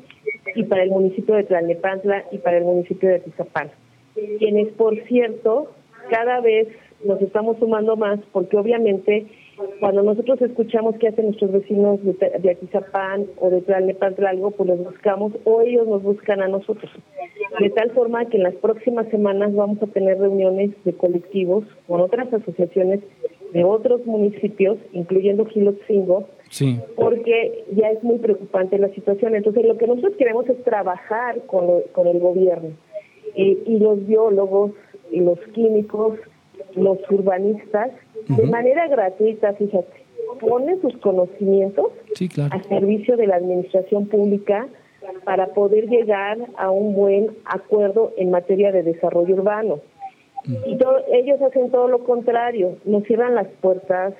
y 0.55 0.63
para 0.63 0.83
el 0.83 0.89
municipio 0.89 1.35
de 1.35 1.43
Tlalnepantla 1.43 2.25
y 2.31 2.37
para 2.37 2.57
el 2.57 2.63
municipio 2.63 3.09
de 3.09 3.19
Tizapán. 3.19 3.71
Quienes, 4.39 4.69
por 4.73 4.95
cierto, 5.07 5.71
cada 6.09 6.39
vez 6.41 6.67
nos 7.03 7.21
estamos 7.21 7.57
sumando 7.59 7.95
más 7.95 8.19
porque 8.31 8.57
obviamente 8.57 9.25
cuando 9.79 10.03
nosotros 10.03 10.41
escuchamos 10.41 10.95
qué 10.99 11.09
hacen 11.09 11.25
nuestros 11.25 11.51
vecinos 11.51 12.03
de, 12.03 12.13
de 12.13 12.51
Atizapán 12.51 13.25
o 13.37 13.49
de 13.49 13.61
Tlalnepantla 13.61 14.33
pues 14.55 14.69
los 14.69 14.83
buscamos 14.83 15.33
o 15.43 15.61
ellos 15.61 15.87
nos 15.87 16.03
buscan 16.03 16.41
a 16.41 16.47
nosotros. 16.47 16.91
De 17.59 17.69
tal 17.69 17.91
forma 17.91 18.25
que 18.25 18.37
en 18.37 18.43
las 18.43 18.55
próximas 18.55 19.07
semanas 19.09 19.53
vamos 19.53 19.81
a 19.81 19.87
tener 19.87 20.19
reuniones 20.19 20.71
de 20.83 20.93
colectivos 20.93 21.63
con 21.87 22.01
otras 22.01 22.33
asociaciones 22.33 23.01
de 23.53 23.63
otros 23.63 24.05
municipios, 24.05 24.77
incluyendo 24.91 25.45
Gilotzingo, 25.45 26.27
sí. 26.49 26.77
porque 26.95 27.63
ya 27.71 27.89
es 27.89 28.03
muy 28.03 28.17
preocupante 28.17 28.77
la 28.77 28.89
situación. 28.89 29.35
Entonces, 29.35 29.65
lo 29.65 29.77
que 29.77 29.87
nosotros 29.87 30.15
queremos 30.17 30.49
es 30.49 30.61
trabajar 30.65 31.39
con, 31.45 31.81
con 31.93 32.07
el 32.07 32.19
gobierno 32.19 32.71
eh, 33.35 33.57
y 33.65 33.79
los 33.79 34.05
biólogos, 34.05 34.71
y 35.11 35.21
los 35.21 35.39
químicos, 35.53 36.19
los 36.75 36.99
urbanistas, 37.09 37.91
de 38.27 38.45
manera 38.47 38.87
gratuita, 38.87 39.53
fíjate, 39.53 40.05
ponen 40.39 40.81
sus 40.81 40.97
conocimientos 40.97 41.91
a 42.51 42.63
servicio 42.63 43.17
de 43.17 43.27
la 43.27 43.35
administración 43.35 44.07
pública 44.07 44.67
para 45.23 45.47
poder 45.47 45.87
llegar 45.87 46.37
a 46.57 46.71
un 46.71 46.93
buen 46.95 47.31
acuerdo 47.45 48.13
en 48.17 48.31
materia 48.31 48.71
de 48.71 48.83
desarrollo 48.83 49.35
urbano. 49.35 49.79
Y 50.65 50.77
ellos 51.11 51.41
hacen 51.41 51.71
todo 51.71 51.87
lo 51.87 52.03
contrario, 52.03 52.77
nos 52.85 53.03
cierran 53.03 53.33
las 53.33 53.47
puertas, 53.61 54.13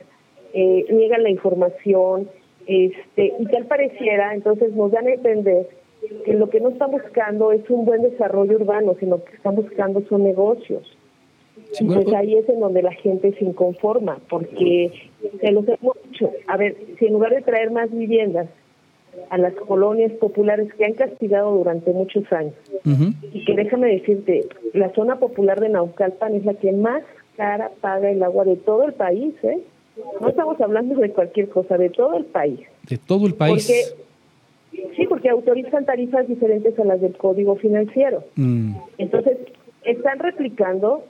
eh, 0.53 0.85
niegan 0.89 1.21
la 1.21 1.29
información, 1.29 2.29
este, 2.65 3.33
y 3.37 3.45
tal 3.45 3.65
pareciera, 3.65 4.33
entonces 4.33 4.73
nos 4.73 4.91
dan 4.91 5.05
a 5.05 5.13
entender 5.13 5.67
que 6.23 6.33
lo 6.33 6.49
que 6.49 6.59
no 6.59 6.69
están 6.69 6.91
buscando 6.91 7.51
es 7.51 7.69
un 7.69 7.85
buen 7.85 8.01
desarrollo 8.01 8.55
urbano, 8.55 8.95
sino 8.99 9.23
que 9.23 9.35
están 9.35 9.55
buscando 9.55 10.01
son 10.07 10.23
negocios. 10.23 10.97
Pues 11.79 12.13
ahí 12.13 12.35
es 12.35 12.47
en 12.49 12.59
donde 12.59 12.81
la 12.81 12.93
gente 12.93 13.33
se 13.37 13.45
inconforma, 13.45 14.19
porque 14.29 14.91
se 15.39 15.51
los 15.51 15.67
hemos 15.67 15.95
dicho, 16.09 16.31
a 16.47 16.57
ver, 16.57 16.75
si 16.97 17.05
en 17.05 17.13
lugar 17.13 17.33
de 17.33 17.41
traer 17.41 17.71
más 17.71 17.91
viviendas, 17.91 18.47
a 19.29 19.37
las 19.37 19.53
colonias 19.53 20.11
populares 20.13 20.73
que 20.73 20.85
han 20.85 20.93
castigado 20.93 21.55
durante 21.55 21.91
muchos 21.91 22.31
años. 22.31 22.53
Y 23.33 23.45
que 23.45 23.55
déjame 23.55 23.87
decirte, 23.87 24.45
la 24.73 24.93
zona 24.93 25.17
popular 25.17 25.59
de 25.59 25.69
Naucalpan 25.69 26.35
es 26.35 26.45
la 26.45 26.53
que 26.53 26.71
más 26.71 27.01
cara 27.37 27.71
paga 27.81 28.09
el 28.09 28.21
agua 28.23 28.45
de 28.45 28.55
todo 28.55 28.83
el 28.83 28.93
país, 28.93 29.33
¿eh? 29.43 29.59
No 30.19 30.27
estamos 30.27 30.59
hablando 30.59 30.95
de 30.95 31.09
cualquier 31.11 31.49
cosa, 31.49 31.77
de 31.77 31.89
todo 31.89 32.17
el 32.17 32.25
país. 32.25 32.59
De 32.89 32.97
todo 32.97 33.25
el 33.27 33.33
país. 33.33 33.65
Porque, 34.71 34.93
sí, 34.95 35.07
porque 35.07 35.29
autorizan 35.29 35.85
tarifas 35.85 36.27
diferentes 36.27 36.77
a 36.77 36.83
las 36.83 36.99
del 36.99 37.15
Código 37.15 37.55
Financiero. 37.55 38.23
Mm. 38.35 38.75
Entonces, 38.97 39.37
están 39.83 40.19
replicando 40.19 41.03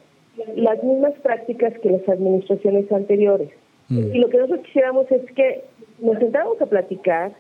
las 0.56 0.84
mismas 0.84 1.14
prácticas 1.22 1.74
que 1.80 1.92
las 1.92 2.08
administraciones 2.08 2.92
anteriores. 2.92 3.50
Mm. 3.90 4.14
Y 4.14 4.20
lo 4.20 4.30
que 4.30 4.38
nosotros 4.38 4.66
quisiéramos 4.66 5.12
es 5.12 5.22
que 5.32 5.64
nos 6.00 6.18
sentáramos 6.18 6.62
a 6.62 6.66
platicar 6.66 7.32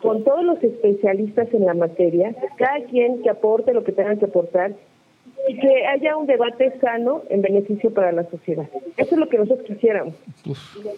con 0.00 0.22
todos 0.22 0.44
los 0.44 0.62
especialistas 0.62 1.52
en 1.52 1.64
la 1.64 1.74
materia, 1.74 2.34
cada 2.56 2.84
quien 2.84 3.22
que 3.22 3.30
aporte 3.30 3.74
lo 3.74 3.82
que 3.82 3.92
tenga 3.92 4.14
que 4.16 4.26
aportar 4.26 4.72
y 5.48 5.58
que 5.58 5.86
haya 5.86 6.16
un 6.16 6.26
debate 6.26 6.72
sano 6.80 7.22
en 7.28 7.42
beneficio 7.42 7.92
para 7.92 8.12
la 8.12 8.24
sociedad. 8.30 8.68
Eso 8.96 9.14
es 9.14 9.18
lo 9.18 9.28
que 9.28 9.38
nosotros 9.38 9.66
quisiéramos 9.66 10.14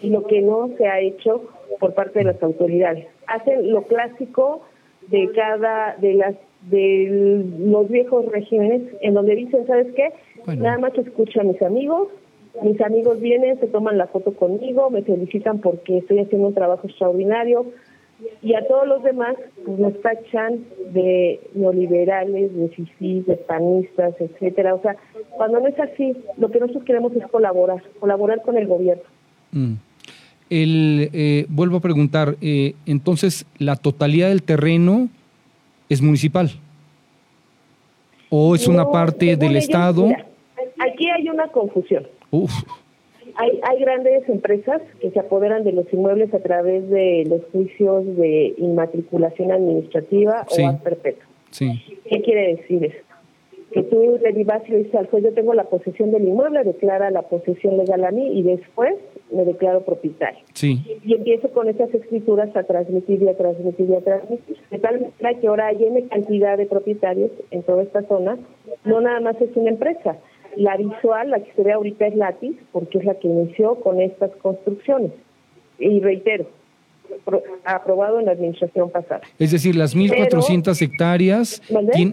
y 0.01 0.09
lo 0.09 0.25
que 0.25 0.41
no 0.41 0.69
se 0.77 0.87
ha 0.87 0.99
hecho 0.99 1.43
por 1.79 1.93
parte 1.93 2.19
de 2.19 2.25
las 2.25 2.41
autoridades. 2.41 3.07
Hacen 3.25 3.71
lo 3.71 3.83
clásico 3.83 4.61
de 5.07 5.31
cada 5.33 5.95
de 5.97 6.13
las 6.13 6.35
de 6.69 7.45
los 7.59 7.89
viejos 7.89 8.25
regímenes 8.25 8.81
en 9.01 9.13
donde 9.13 9.35
dicen, 9.35 9.65
¿sabes 9.67 9.87
qué? 9.95 10.09
Nada 10.45 10.77
más 10.77 10.97
escucho 10.97 11.41
a 11.41 11.43
mis 11.43 11.61
amigos, 11.61 12.07
mis 12.63 12.79
amigos 12.81 13.19
vienen, 13.19 13.59
se 13.59 13.67
toman 13.67 13.97
la 13.97 14.07
foto 14.07 14.33
conmigo, 14.33 14.89
me 14.89 15.03
felicitan 15.03 15.59
porque 15.59 15.99
estoy 15.99 16.19
haciendo 16.19 16.47
un 16.47 16.53
trabajo 16.53 16.87
extraordinario 16.87 17.65
y 18.41 18.55
a 18.55 18.67
todos 18.67 18.87
los 18.87 19.03
demás 19.03 19.35
pues, 19.63 19.77
nos 19.77 20.01
tachan 20.01 20.65
de 20.91 21.39
neoliberales, 21.53 22.55
de 22.55 22.69
fifís, 22.69 23.25
de 23.27 23.35
panistas, 23.35 24.15
etcétera. 24.19 24.73
O 24.73 24.81
sea, 24.81 24.95
cuando 25.35 25.59
no 25.59 25.67
es 25.67 25.79
así, 25.79 26.13
lo 26.37 26.49
que 26.49 26.59
nosotros 26.59 26.83
queremos 26.83 27.15
es 27.15 27.27
colaborar, 27.27 27.83
colaborar 27.99 28.41
con 28.41 28.57
el 28.57 28.67
gobierno. 28.67 29.03
Mm. 29.51 29.73
El, 30.49 31.09
eh, 31.13 31.45
vuelvo 31.49 31.77
a 31.77 31.81
preguntar, 31.81 32.37
eh, 32.41 32.73
entonces, 32.85 33.45
¿la 33.59 33.75
totalidad 33.75 34.29
del 34.29 34.43
terreno 34.43 35.09
es 35.89 36.01
municipal? 36.01 36.49
¿O 38.29 38.55
es 38.55 38.67
una 38.67 38.89
parte 38.89 39.35
del 39.35 39.55
Estado? 39.55 40.07
aquí 40.79 41.09
hay 41.09 41.29
una 41.29 41.47
confusión. 41.47 42.07
Hay, 43.35 43.59
hay 43.61 43.79
grandes 43.79 44.27
empresas 44.29 44.81
que 44.99 45.11
se 45.11 45.19
apoderan 45.19 45.63
de 45.63 45.71
los 45.71 45.91
inmuebles 45.93 46.33
a 46.33 46.39
través 46.39 46.89
de 46.89 47.23
los 47.27 47.41
juicios 47.51 48.05
de 48.17 48.55
inmatriculación 48.57 49.51
administrativa 49.51 50.45
o 50.49 50.67
a 50.67 50.77
perpetuo. 50.77 51.23
¿Qué 51.57 52.21
quiere 52.23 52.55
decir 52.55 52.83
esto? 52.85 53.03
Que 53.71 53.83
tú 53.83 54.19
le 54.21 54.29
y 54.31 54.43
le 54.43 54.77
dices 54.77 54.95
al 54.95 55.07
juez, 55.07 55.23
yo 55.23 55.33
tengo 55.33 55.53
la 55.53 55.65
posesión 55.65 56.11
del 56.11 56.27
inmueble, 56.27 56.63
declara 56.63 57.11
la 57.11 57.23
posesión 57.23 57.77
legal 57.77 58.05
a 58.05 58.11
mí 58.11 58.39
y 58.39 58.41
después 58.41 58.95
me 59.31 59.45
declaro 59.45 59.83
propietario. 59.83 60.39
Y 60.61 61.13
empiezo 61.13 61.49
con 61.49 61.67
esas 61.69 61.93
escrituras 61.93 62.55
a 62.55 62.63
transmitir 62.63 63.21
y 63.21 63.29
a 63.29 63.37
transmitir 63.37 63.89
y 63.89 63.95
a 63.95 64.01
transmitir. 64.01 64.57
De 64.71 64.79
tal 64.79 65.01
manera 65.01 65.39
que 65.39 65.47
ahora 65.47 65.67
hay 65.67 65.83
una 65.83 66.07
cantidad 66.07 66.57
de 66.57 66.65
propietarios 66.65 67.31
en 67.51 67.63
toda 67.63 67.83
esta 67.83 68.03
zona, 68.03 68.37
no 68.85 69.01
nada 69.01 69.19
más 69.19 69.39
es 69.41 69.49
una 69.55 69.69
empresa, 69.69 70.17
la 70.55 70.77
visual, 70.77 71.29
la 71.29 71.39
que 71.39 71.51
se 71.53 71.63
ve 71.63 71.73
ahorita 71.73 72.07
es 72.07 72.15
Latis, 72.15 72.55
porque 72.71 72.97
es 72.99 73.05
la 73.05 73.15
que 73.15 73.27
inició 73.27 73.75
con 73.75 74.01
estas 74.01 74.31
construcciones. 74.37 75.11
Y 75.77 75.99
reitero, 75.99 76.47
aprobado 77.63 78.19
en 78.19 78.25
la 78.25 78.31
administración 78.31 78.89
pasada. 78.89 79.21
Es 79.37 79.51
decir, 79.51 79.75
las 79.75 79.95
1.400 79.95 80.81
hectáreas, 80.81 81.61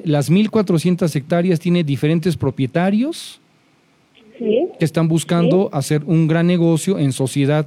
las 0.04 0.30
1.400 0.30 1.16
hectáreas 1.16 1.60
tiene 1.60 1.84
diferentes 1.84 2.36
propietarios 2.36 3.40
que 4.38 4.84
están 4.84 5.08
buscando 5.08 5.70
hacer 5.72 6.02
un 6.06 6.26
gran 6.28 6.46
negocio 6.46 6.98
en 6.98 7.12
sociedad 7.12 7.66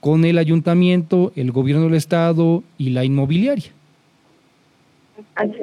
con 0.00 0.24
el 0.24 0.38
ayuntamiento, 0.38 1.32
el 1.36 1.52
gobierno 1.52 1.84
del 1.84 1.94
estado 1.94 2.62
y 2.78 2.90
la 2.90 3.04
inmobiliaria. 3.04 3.70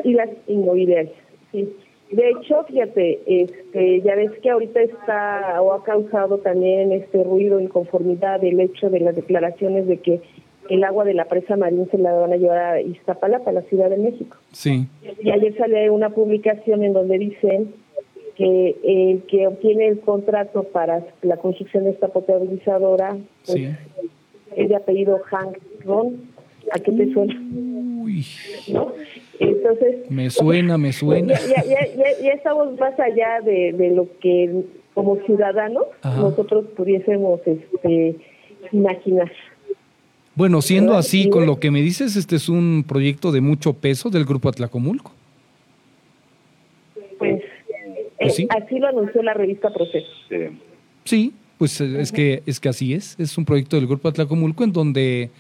Y 0.04 0.14
las 0.14 0.30
inmobiliarias, 0.48 1.14
sí. 1.52 1.68
De 2.12 2.30
hecho, 2.30 2.64
fíjate, 2.64 3.20
este, 3.28 4.02
ya 4.02 4.16
ves 4.16 4.32
que 4.42 4.50
ahorita 4.50 4.82
está 4.82 5.62
o 5.62 5.74
ha 5.74 5.84
causado 5.84 6.38
también 6.38 6.94
este 6.94 7.22
ruido, 7.22 7.60
inconformidad 7.60 8.42
el 8.46 8.62
hecho 8.62 8.90
de 8.90 9.02
las 9.02 9.16
declaraciones 9.16 9.88
de 9.88 9.98
que 9.98 10.22
el 10.70 10.84
agua 10.86 11.04
de 11.04 11.14
la 11.14 11.26
presa 11.26 11.58
marín 11.58 11.88
se 11.92 11.98
la 11.98 12.14
van 12.14 12.32
a 12.32 12.38
llevar 12.38 12.58
a 12.58 12.82
Iztapalapa, 12.82 13.52
la 13.52 13.62
Ciudad 13.64 13.90
de 13.90 13.98
México. 13.98 14.38
Sí. 14.52 14.88
Y 15.22 15.32
ayer 15.32 15.58
sale 15.58 15.90
una 15.90 16.12
publicación 16.12 16.84
en 16.84 16.94
donde 16.94 17.18
dicen 17.18 17.74
que 18.38 18.76
el 18.84 19.24
que 19.24 19.48
obtiene 19.48 19.88
el 19.88 20.00
contrato 20.00 20.64
para 20.64 21.04
la 21.24 21.38
construcción 21.38 21.86
de 21.86 21.90
esta 21.92 22.08
potabilizadora 22.10 23.18
pues, 23.46 23.76
es 24.56 24.70
de 24.70 24.76
apellido 24.76 25.20
Hank 25.26 25.58
Ron. 25.84 26.38
¿A 26.72 26.80
qué 26.80 26.92
te 26.92 27.12
suena? 27.14 27.34
Uy. 27.34 28.26
¿No? 28.72 28.92
Entonces, 29.40 30.12
me 30.12 30.30
suena, 30.30 30.78
me 30.78 30.94
suena. 30.94 31.34
Ya, 31.40 31.64
ya, 31.64 31.88
ya, 32.22 32.32
estamos 32.32 32.78
más 32.78 33.00
allá 33.00 33.42
de, 33.42 33.74
de, 33.74 33.92
lo 33.92 34.08
que 34.20 34.66
como 34.94 35.18
ciudadanos 35.26 35.86
nosotros 36.04 36.66
pudiésemos 36.76 37.40
este, 37.46 38.16
imaginar. 38.72 39.32
Bueno, 40.36 40.62
siendo 40.62 40.96
así, 40.96 41.30
con 41.30 41.46
lo 41.46 41.60
que 41.60 41.72
me 41.72 41.82
dices, 41.82 42.16
este 42.16 42.36
es 42.36 42.50
un 42.50 42.84
proyecto 42.88 43.32
de 43.32 43.42
mucho 43.42 43.74
peso 43.74 44.10
del 44.10 44.26
Grupo 44.26 44.50
Atlacomulco. 44.50 45.12
Pues, 47.18 47.42
pues 48.28 48.40
eh, 48.40 48.48
así 48.50 48.80
lo 48.80 48.88
anunció 48.88 49.24
la 49.24 49.34
revista 49.34 49.74
Proceso. 49.74 50.08
Sí, 51.04 51.34
pues 51.58 51.82
es 51.82 52.12
que, 52.12 52.44
es 52.46 52.60
que 52.60 52.70
así 52.70 52.94
es. 52.94 53.16
Es 53.20 53.38
un 53.38 53.46
proyecto 53.46 53.76
del 53.78 53.88
Grupo 53.88 54.08
Atlacomulco 54.08 54.64
en 54.64 54.74
donde 54.74 55.32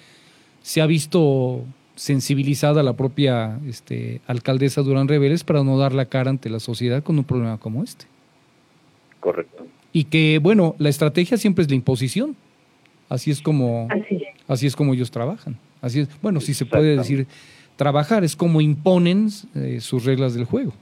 se 0.62 0.82
ha 0.82 0.86
visto 0.86 1.63
sensibilizada 1.95 2.84
la 2.84 2.93
propia 2.93 3.60
este, 3.67 4.21
alcaldesa 4.28 4.82
Durán 4.82 5.08
Reveles 5.08 5.43
para 5.43 5.63
no 5.63 5.78
dar 5.78 5.93
la 5.93 6.06
cara 6.06 6.30
ante 6.30 6.50
la 6.50 6.60
sociedad 6.60 7.04
con 7.04 7.17
un 7.17 7.23
problema 7.23 7.58
como 7.58 7.84
este. 7.84 8.06
Correcto. 9.19 9.65
Y 9.91 10.06
que, 10.06 10.39
bueno, 10.41 10.76
la 10.78 10.89
estrategia 10.89 11.38
siempre 11.38 11.63
es 11.63 11.69
la 11.69 11.76
imposición. 11.76 12.36
Así 13.10 13.32
es 13.32 13.41
como, 13.41 13.88
así, 14.47 14.67
es 14.67 14.76
como 14.76 14.93
ellos 14.93 15.12
trabajan. 15.12 15.58
Así 15.82 16.02
es, 16.02 16.10
bueno, 16.21 16.39
si 16.39 16.54
se 16.54 16.65
puede 16.65 16.97
decir 16.97 17.26
trabajar, 17.78 18.23
es 18.23 18.36
como 18.36 18.62
imponen 18.62 19.30
eh, 19.56 19.80
sus 19.80 20.06
reglas 20.06 20.34
del 20.34 20.45
juego. 20.45 20.73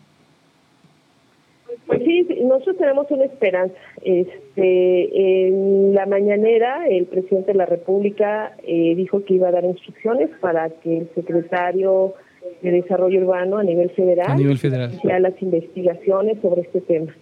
Pues 1.97 2.27
sí, 2.27 2.43
nosotros 2.43 2.77
tenemos 2.77 3.09
una 3.09 3.25
esperanza. 3.25 3.75
Este, 4.01 5.47
en 5.47 5.93
la 5.93 6.05
mañanera, 6.05 6.87
el 6.87 7.05
presidente 7.05 7.51
de 7.51 7.57
la 7.57 7.65
República 7.65 8.55
eh, 8.63 8.95
dijo 8.95 9.23
que 9.23 9.35
iba 9.35 9.47
a 9.47 9.51
dar 9.51 9.63
instrucciones 9.63 10.29
para 10.41 10.69
que 10.69 10.97
el 10.99 11.09
secretario 11.15 12.13
de 12.61 12.71
Desarrollo 12.71 13.21
Urbano 13.21 13.57
a 13.57 13.63
nivel 13.63 13.89
federal, 13.91 14.31
a 14.31 14.35
nivel 14.35 14.57
federal. 14.57 14.93
hiciera 14.93 15.19
las 15.19 15.41
investigaciones 15.41 16.39
sobre 16.41 16.61
este 16.61 16.81
tema. 16.81 17.13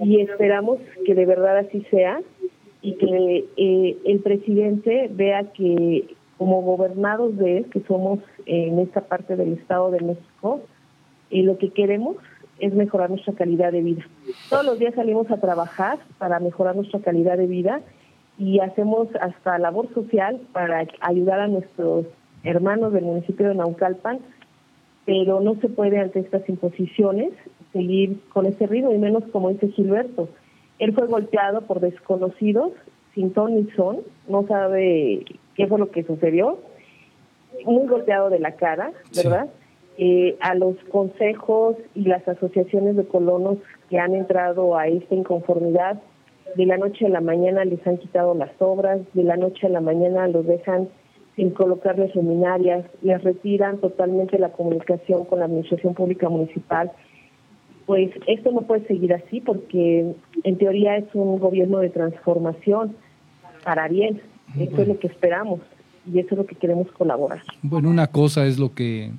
Y 0.00 0.20
esperamos 0.20 0.78
que 1.04 1.14
de 1.14 1.26
verdad 1.26 1.58
así 1.58 1.86
sea 1.90 2.20
y 2.82 2.94
que 2.94 3.44
eh, 3.56 3.96
el 4.04 4.20
presidente 4.20 5.08
vea 5.12 5.52
que 5.52 6.04
como 6.38 6.62
gobernados 6.62 7.36
de 7.38 7.58
él, 7.58 7.66
que 7.66 7.80
somos 7.80 8.20
en 8.44 8.78
esta 8.78 9.00
parte 9.00 9.36
del 9.36 9.54
Estado 9.54 9.90
de 9.90 10.00
México, 10.00 10.60
y 11.30 11.42
lo 11.42 11.58
que 11.58 11.70
queremos 11.70 12.16
es 12.58 12.74
mejorar 12.74 13.10
nuestra 13.10 13.34
calidad 13.34 13.72
de 13.72 13.82
vida. 13.82 14.06
Todos 14.48 14.64
los 14.64 14.78
días 14.78 14.94
salimos 14.94 15.30
a 15.30 15.40
trabajar 15.40 15.98
para 16.18 16.40
mejorar 16.40 16.76
nuestra 16.76 17.00
calidad 17.00 17.36
de 17.36 17.46
vida 17.46 17.80
y 18.38 18.60
hacemos 18.60 19.08
hasta 19.20 19.58
labor 19.58 19.92
social 19.94 20.40
para 20.52 20.86
ayudar 21.00 21.40
a 21.40 21.48
nuestros 21.48 22.06
hermanos 22.44 22.92
del 22.92 23.04
municipio 23.04 23.48
de 23.48 23.54
Naucalpan, 23.54 24.20
pero 25.04 25.40
no 25.40 25.54
se 25.56 25.68
puede 25.68 25.98
ante 25.98 26.20
estas 26.20 26.48
imposiciones 26.48 27.32
seguir 27.72 28.20
con 28.32 28.46
ese 28.46 28.66
ritmo, 28.66 28.92
y 28.92 28.98
menos 28.98 29.24
como 29.32 29.50
dice 29.50 29.68
Gilberto. 29.68 30.28
Él 30.78 30.92
fue 30.94 31.06
golpeado 31.06 31.62
por 31.62 31.80
desconocidos, 31.80 32.72
sin 33.14 33.32
ton 33.32 33.54
ni 33.54 33.70
son, 33.72 34.00
no 34.28 34.46
sabe 34.46 35.24
qué 35.54 35.66
fue 35.66 35.78
lo 35.78 35.90
que 35.90 36.04
sucedió, 36.04 36.58
muy 37.64 37.86
golpeado 37.86 38.28
de 38.30 38.38
la 38.38 38.52
cara, 38.52 38.92
¿verdad? 39.14 39.48
Eh, 39.98 40.36
a 40.40 40.54
los 40.54 40.76
consejos 40.90 41.76
y 41.94 42.02
las 42.02 42.28
asociaciones 42.28 42.96
de 42.96 43.06
colonos 43.06 43.56
que 43.88 43.98
han 43.98 44.14
entrado 44.14 44.76
a 44.76 44.88
esta 44.88 45.14
inconformidad. 45.14 46.02
De 46.54 46.66
la 46.66 46.76
noche 46.76 47.06
a 47.06 47.08
la 47.08 47.22
mañana 47.22 47.64
les 47.64 47.84
han 47.86 47.96
quitado 47.96 48.34
las 48.34 48.50
obras, 48.58 49.00
de 49.14 49.22
la 49.22 49.38
noche 49.38 49.66
a 49.66 49.70
la 49.70 49.80
mañana 49.80 50.28
los 50.28 50.46
dejan 50.46 50.88
sin 51.34 51.50
colocarles 51.50 52.14
luminarias, 52.14 52.84
les 53.00 53.22
retiran 53.24 53.78
totalmente 53.78 54.38
la 54.38 54.52
comunicación 54.52 55.24
con 55.24 55.38
la 55.38 55.46
Administración 55.46 55.94
Pública 55.94 56.28
Municipal. 56.28 56.92
Pues 57.86 58.10
esto 58.26 58.50
no 58.52 58.62
puede 58.62 58.86
seguir 58.86 59.14
así 59.14 59.40
porque 59.40 60.14
en 60.44 60.58
teoría 60.58 60.98
es 60.98 61.06
un 61.14 61.38
gobierno 61.38 61.78
de 61.78 61.88
transformación 61.88 62.96
para 63.64 63.88
bien. 63.88 64.20
Eso 64.58 64.82
es 64.82 64.88
lo 64.88 64.98
que 64.98 65.06
esperamos 65.06 65.60
y 66.10 66.18
eso 66.18 66.28
es 66.32 66.38
lo 66.38 66.46
que 66.46 66.54
queremos 66.54 66.90
colaborar. 66.92 67.42
Bueno, 67.62 67.88
una 67.88 68.08
cosa 68.08 68.46
es 68.46 68.58
lo 68.58 68.74
que 68.74 69.10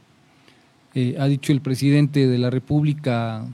eh, 0.95 1.15
ha 1.19 1.25
dicho 1.25 1.51
el 1.51 1.61
presidente 1.61 2.27
de 2.27 2.37
la 2.37 2.49
República 2.49 3.45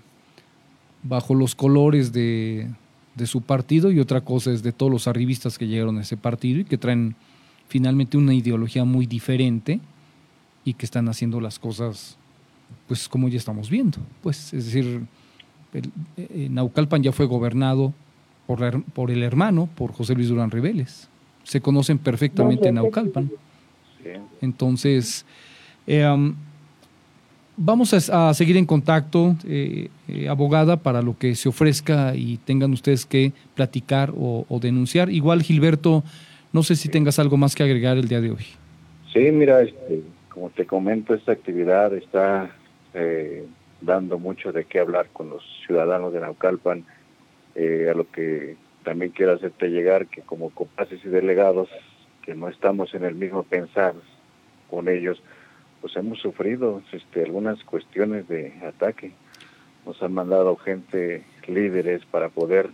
bajo 1.03 1.35
los 1.35 1.55
colores 1.55 2.13
de, 2.13 2.69
su 3.25 3.41
partido 3.41 3.91
y 3.91 3.99
otra 3.99 4.21
cosa 4.21 4.51
es 4.51 4.63
de 4.63 4.71
todos 4.71 4.91
los 4.91 5.07
arribistas 5.07 5.57
que 5.57 5.67
llegaron 5.67 5.97
a 5.97 6.01
ese 6.01 6.17
partido 6.17 6.61
y 6.61 6.65
que 6.65 6.77
traen 6.77 7.15
finalmente 7.67 8.17
una 8.17 8.33
ideología 8.33 8.85
muy 8.85 9.05
diferente 9.05 9.79
y 10.65 10.73
que 10.73 10.85
están 10.85 11.09
haciendo 11.09 11.39
las 11.41 11.59
cosas 11.59 12.17
pues 12.87 13.07
como 13.07 13.27
ya 13.29 13.37
estamos 13.37 13.69
viendo. 13.69 13.99
Pues 14.21 14.53
es 14.53 14.65
decir, 14.65 15.05
eh, 16.17 16.47
Naucalpan 16.49 17.03
ya 17.03 17.11
fue 17.11 17.25
gobernado 17.25 17.93
por, 18.47 18.83
por 18.83 19.11
el 19.11 19.23
hermano, 19.23 19.69
por 19.75 19.91
José 19.93 20.15
Luis 20.15 20.29
Durán 20.29 20.51
Riveles. 20.51 21.09
se 21.43 21.61
conocen 21.61 21.97
perfectamente 21.97 22.69
en 22.69 22.75
Naucalpan. 22.75 23.29
Entonces, 24.41 25.25
eh, 25.87 26.05
um, 26.07 26.35
vamos 27.57 27.93
a, 27.93 28.29
a 28.29 28.33
seguir 28.33 28.57
en 28.57 28.65
contacto, 28.65 29.35
eh, 29.47 29.89
eh, 30.07 30.27
abogada, 30.29 30.77
para 30.77 31.01
lo 31.01 31.17
que 31.17 31.35
se 31.35 31.49
ofrezca 31.49 32.15
y 32.15 32.37
tengan 32.37 32.71
ustedes 32.73 33.05
que 33.05 33.33
platicar 33.55 34.11
o, 34.15 34.45
o 34.49 34.59
denunciar. 34.59 35.09
Igual, 35.09 35.43
Gilberto, 35.43 36.03
no 36.51 36.63
sé 36.63 36.75
si 36.75 36.89
tengas 36.89 37.19
algo 37.19 37.37
más 37.37 37.55
que 37.55 37.63
agregar 37.63 37.97
el 37.97 38.07
día 38.07 38.21
de 38.21 38.31
hoy. 38.31 38.45
Sí, 39.11 39.31
mira, 39.31 39.61
este, 39.61 40.01
como 40.29 40.49
te 40.49 40.65
comento, 40.65 41.13
esta 41.13 41.31
actividad 41.31 41.93
está 41.93 42.49
eh, 42.93 43.45
dando 43.81 44.17
mucho 44.17 44.51
de 44.51 44.65
qué 44.65 44.79
hablar 44.79 45.07
con 45.13 45.29
los 45.29 45.43
ciudadanos 45.65 46.13
de 46.13 46.19
Naucalpan, 46.19 46.85
eh, 47.55 47.89
a 47.91 47.93
lo 47.93 48.09
que 48.09 48.55
también 48.83 49.11
quiero 49.11 49.33
hacerte 49.33 49.69
llegar 49.69 50.07
que 50.07 50.21
como 50.21 50.49
copaces 50.49 50.99
y 51.05 51.09
delegados, 51.09 51.69
que 52.23 52.33
no 52.35 52.49
estamos 52.49 52.93
en 52.95 53.03
el 53.03 53.15
mismo 53.15 53.43
pensar 53.43 53.93
con 54.69 54.89
ellos, 54.89 55.21
pues 55.83 55.97
hemos 55.97 56.17
sufrido 56.19 56.81
este, 56.93 57.25
algunas 57.25 57.61
cuestiones 57.65 58.25
de 58.29 58.53
ataque. 58.65 59.11
Nos 59.85 60.01
han 60.01 60.13
mandado 60.13 60.55
gente, 60.55 61.25
líderes, 61.45 62.05
para 62.05 62.29
poder 62.29 62.69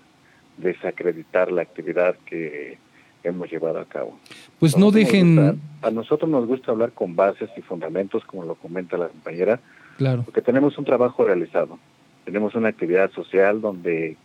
desacreditar 0.58 1.52
la 1.52 1.64
actividad 1.64 2.16
que 2.28 2.78
hemos 3.24 3.50
llevado 3.50 3.80
a 3.80 3.86
cabo. 3.86 4.20
Pues 4.60 4.78
no 4.78 4.92
Nosotros 4.92 5.06
dejen, 5.06 5.60
a 5.82 5.90
nosotros 5.90 6.30
nos 6.30 6.46
gusta 6.46 6.72
hablar 6.72 6.92
con 6.92 7.16
bases 7.16 7.50
y 7.58 7.62
fundamentos, 7.62 8.24
como 8.26 8.46
lo 8.46 8.54
comenta 8.54 8.96
la 8.96 9.08
compañera, 9.08 9.60
claro, 9.98 10.22
porque 10.22 10.44
tenemos 10.44 10.78
un 10.78 10.86
trabajo 10.86 11.26
realizado. 11.26 11.80
Tenemos 12.26 12.54
una 12.54 12.70
actividad 12.70 13.10
social 13.10 13.60
donde 13.60 14.18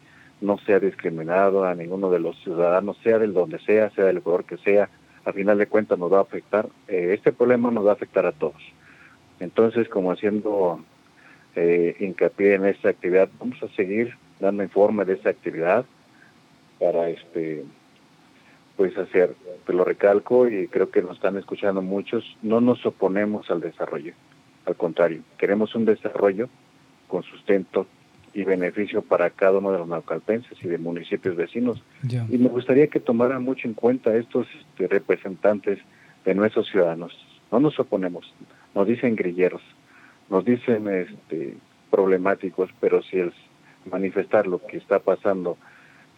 no 0.43 0.59
se 0.59 0.74
ha 0.74 0.78
discriminado 0.78 1.64
a 1.64 1.74
ninguno 1.74 2.11
de 2.11 2.18
los 2.18 2.37
ciudadanos, 2.43 2.99
sea 3.03 3.18
del 3.18 3.32
donde 3.32 3.61
sea, 3.61 3.89
sea 3.93 4.05
del 4.05 4.20
color 4.20 4.45
que 4.45 4.59
sea, 4.59 4.91
a 5.25 5.33
final 5.33 5.59
de 5.59 5.66
cuentas 5.66 5.99
nos 5.99 6.12
va 6.12 6.18
a 6.18 6.22
afectar. 6.22 6.68
eh, 6.89 7.14
este 7.14 7.33
problema 7.33 7.70
nos 7.70 7.87
va 7.87 7.91
a 7.91 7.95
afectar 7.95 8.27
a 8.27 8.33
todos. 8.33 8.62
Entonces, 9.41 9.89
como 9.89 10.12
haciendo 10.12 10.81
eh, 11.57 11.97
hincapié 11.99 12.55
en 12.55 12.66
esta 12.66 12.91
actividad, 12.91 13.29
vamos 13.39 13.62
a 13.62 13.68
seguir 13.68 14.14
dando 14.41 14.62
informe 14.62 15.05
de 15.05 15.14
esta 15.14 15.31
actividad 15.31 15.85
para 16.79 17.09
este 17.09 17.64
pues 18.77 18.97
hacer, 18.99 19.37
te 19.66 19.72
lo 19.72 19.85
recalco 19.85 20.49
y 20.49 20.66
creo 20.66 20.91
que 20.91 21.01
nos 21.01 21.14
están 21.14 21.37
escuchando 21.37 21.81
muchos, 21.81 22.25
no 22.43 22.61
nos 22.61 22.85
oponemos 22.85 23.49
al 23.49 23.61
desarrollo, 23.61 24.14
al 24.66 24.75
contrario, 24.75 25.22
queremos 25.39 25.77
un 25.77 25.85
desarrollo 25.85 26.49
con 27.07 27.22
sustento 27.22 27.87
y 28.35 28.43
beneficio 28.43 29.01
para 29.01 29.30
cada 29.30 29.59
uno 29.59 29.70
de 29.70 29.78
los 29.78 29.89
naucalpenses 29.89 30.59
y 30.62 30.68
de 30.68 30.76
municipios 30.76 31.37
vecinos. 31.37 31.82
Y 32.03 32.37
me 32.37 32.49
gustaría 32.49 32.89
que 32.89 32.99
tomaran 32.99 33.45
mucho 33.45 33.68
en 33.68 33.74
cuenta 33.74 34.14
estos 34.16 34.47
este, 34.61 34.89
representantes 34.89 35.78
de 36.24 36.35
nuestros 36.35 36.68
ciudadanos. 36.68 37.16
No 37.53 37.61
nos 37.61 37.78
oponemos, 37.78 38.35
nos 38.74 38.89
dicen 38.89 39.14
grilleros, 39.14 39.62
nos 40.28 40.45
dicen 40.45 40.89
este, 40.89 41.57
problemáticos, 41.91 42.70
pero 42.80 43.03
si 43.03 43.20
es 43.20 43.32
manifestar 43.89 44.49
lo 44.49 44.59
que 44.66 44.78
está 44.78 44.99
pasando 44.99 45.57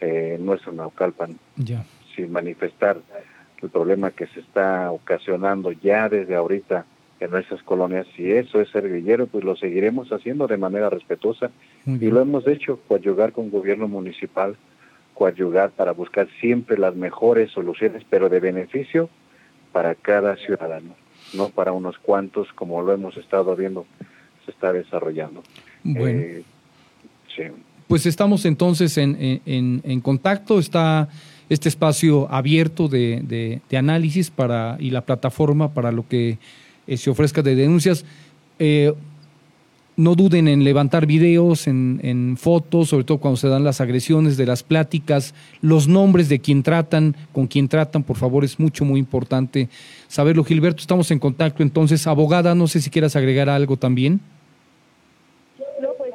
eh, 0.01 0.37
en 0.39 0.47
nuestro 0.47 0.73
Naucalpan, 0.73 1.39
ya. 1.57 1.85
sin 2.15 2.33
manifestar 2.33 2.97
el 3.61 3.69
problema 3.69 4.11
que 4.11 4.27
se 4.29 4.41
está 4.41 4.91
ocasionando 4.91 5.73
ya 5.73 6.09
desde 6.09 6.35
ahorita 6.35 6.87
en 7.21 7.31
nuestras 7.31 7.63
colonias, 7.63 8.07
si 8.17 8.31
eso 8.31 8.61
es 8.61 8.71
ser 8.71 8.89
grillero, 8.89 9.27
pues 9.27 9.45
lo 9.45 9.57
seguiremos 9.57 10.13
haciendo 10.13 10.47
de 10.47 10.59
manera 10.59 10.91
respetuosa 10.91 11.51
y 11.87 12.07
lo 12.11 12.21
hemos 12.21 12.47
hecho, 12.47 12.81
coadyugar 12.89 13.33
con 13.33 13.51
gobierno 13.51 13.87
municipal, 13.89 14.57
coadyugar 15.15 15.71
para 15.71 15.93
buscar 15.93 16.29
siempre 16.41 16.77
las 16.79 16.95
mejores 16.97 17.51
soluciones, 17.53 18.03
pero 18.11 18.29
de 18.29 18.41
beneficio 18.41 19.09
para 19.73 19.95
cada 19.95 20.37
ciudadano, 20.37 20.95
no 21.35 21.49
para 21.51 21.73
unos 21.73 21.97
cuantos 21.99 22.49
como 22.55 22.83
lo 22.83 22.93
hemos 22.93 23.17
estado 23.17 23.55
viendo 23.57 23.87
se 24.45 24.51
está 24.51 24.73
desarrollando. 24.73 25.43
Bueno. 25.85 26.21
Eh, 26.21 26.43
sí. 27.35 27.43
Pues 27.89 28.05
estamos 28.07 28.45
entonces 28.47 28.99
en, 28.99 29.17
en- 29.47 30.01
contacto, 30.01 30.59
está 30.59 31.09
este 31.49 31.69
espacio 31.69 32.27
abierto 32.33 32.89
de, 32.89 33.21
de- 33.23 33.61
de 33.71 33.77
análisis 33.77 34.31
para, 34.31 34.77
y 34.81 34.91
la 34.91 35.03
plataforma 35.03 35.73
para 35.73 35.93
lo 35.93 36.07
que 36.09 36.39
eh, 36.89 36.97
se 36.97 37.11
ofrezca 37.11 37.43
de 37.43 37.55
denuncias. 37.55 38.05
Eh, 38.59 38.93
no 39.97 40.15
duden 40.15 40.47
en 40.47 40.63
levantar 40.63 41.07
videos, 41.07 41.67
en, 41.67 42.01
en 42.03 42.37
fotos, 42.37 42.91
sobre 42.91 43.05
todo 43.05 43.19
cuando 43.19 43.37
se 43.37 43.49
dan 43.49 43.65
las 43.65 43.81
agresiones, 43.81 44.37
de 44.37 44.47
las 44.47 44.63
pláticas, 44.63 45.35
los 45.63 45.89
nombres 45.89 46.29
de 46.29 46.39
quien 46.39 46.63
tratan, 46.63 47.17
con 47.33 47.47
quien 47.47 47.69
tratan, 47.69 48.03
por 48.03 48.17
favor, 48.17 48.45
es 48.45 48.61
mucho, 48.61 48.85
muy 48.85 49.01
importante 49.01 49.69
saberlo. 50.09 50.45
Gilberto, 50.45 50.81
estamos 50.81 51.11
en 51.11 51.19
contacto 51.19 51.63
entonces. 51.63 52.07
Abogada, 52.07 52.55
no 52.55 52.67
sé 52.67 52.81
si 52.81 52.91
quieras 52.91 53.17
agregar 53.17 53.49
algo 53.49 53.77
también. 53.77 54.21
No, 55.81 55.89
pues 55.99 56.13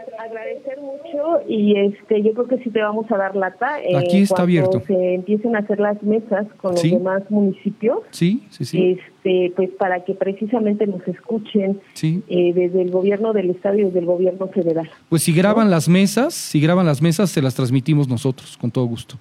y 1.47 1.77
este 1.77 2.21
yo 2.21 2.33
creo 2.33 2.47
que 2.47 2.57
sí 2.59 2.69
te 2.69 2.81
vamos 2.81 3.09
a 3.11 3.17
dar 3.17 3.35
lata. 3.35 3.81
eh, 3.81 3.95
Aquí 3.97 4.21
está 4.21 4.35
cuando 4.35 4.43
abierto. 4.43 4.81
se 4.87 5.13
empiecen 5.15 5.55
a 5.55 5.59
hacer 5.59 5.79
las 5.79 6.01
mesas 6.03 6.47
con 6.57 6.71
los 6.71 6.79
Sí. 6.81 6.91
demás 6.91 7.23
municipios, 7.29 7.99
Sí, 8.11 8.43
sí, 8.49 8.65
sí. 8.65 8.97
este 8.99 9.53
pues 9.55 9.69
para 9.71 10.03
que 10.03 10.13
precisamente 10.13 10.85
nos 10.87 11.07
escuchen 11.07 11.79
sí. 11.93 12.23
eh, 12.27 12.53
desde 12.53 12.81
el 12.81 12.91
gobierno 12.91 13.33
del 13.33 13.49
estado 13.51 13.77
y 13.79 13.83
desde 13.83 13.99
el 13.99 14.05
gobierno 14.05 14.47
federal. 14.47 14.89
Pues 15.09 15.23
si 15.23 15.33
graban 15.33 15.69
las 15.69 15.87
mesas, 15.89 16.33
si 16.33 16.59
graban 16.61 16.85
las 16.85 17.01
mesas, 17.01 17.29
se 17.29 17.41
las 17.41 17.55
transmitimos 17.55 18.07
nosotros, 18.07 18.57
con 18.57 18.71
todo 18.71 18.85
gusto. 18.85 19.15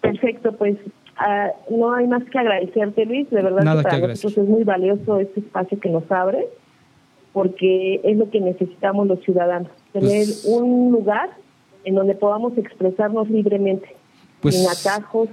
Perfecto, 0.00 0.52
pues 0.52 0.76
ah, 1.18 1.48
no 1.70 1.92
hay 1.94 2.06
más 2.06 2.22
que 2.24 2.38
agradecerte 2.38 3.04
Luis, 3.06 3.28
de 3.30 3.42
verdad 3.42 3.62
Nada 3.62 3.82
que 3.82 3.88
para 3.88 4.00
que 4.02 4.08
nosotros 4.08 4.38
es 4.44 4.48
muy 4.48 4.64
valioso 4.64 5.18
este 5.20 5.40
espacio 5.40 5.80
que 5.80 5.88
nos 5.88 6.10
abre 6.10 6.46
porque 7.32 8.00
es 8.02 8.16
lo 8.16 8.30
que 8.30 8.40
necesitamos 8.40 9.06
los 9.08 9.20
ciudadanos, 9.20 9.70
tener 10.00 10.24
Pues- 10.26 10.44
un 10.44 10.90
lugar 10.92 11.30
en 11.84 11.94
donde 11.94 12.14
podamos 12.14 12.56
expresarnos 12.58 13.30
libremente, 13.30 13.88
Pues- 14.40 14.56
sin 14.56 14.68
atajos, 14.68 15.28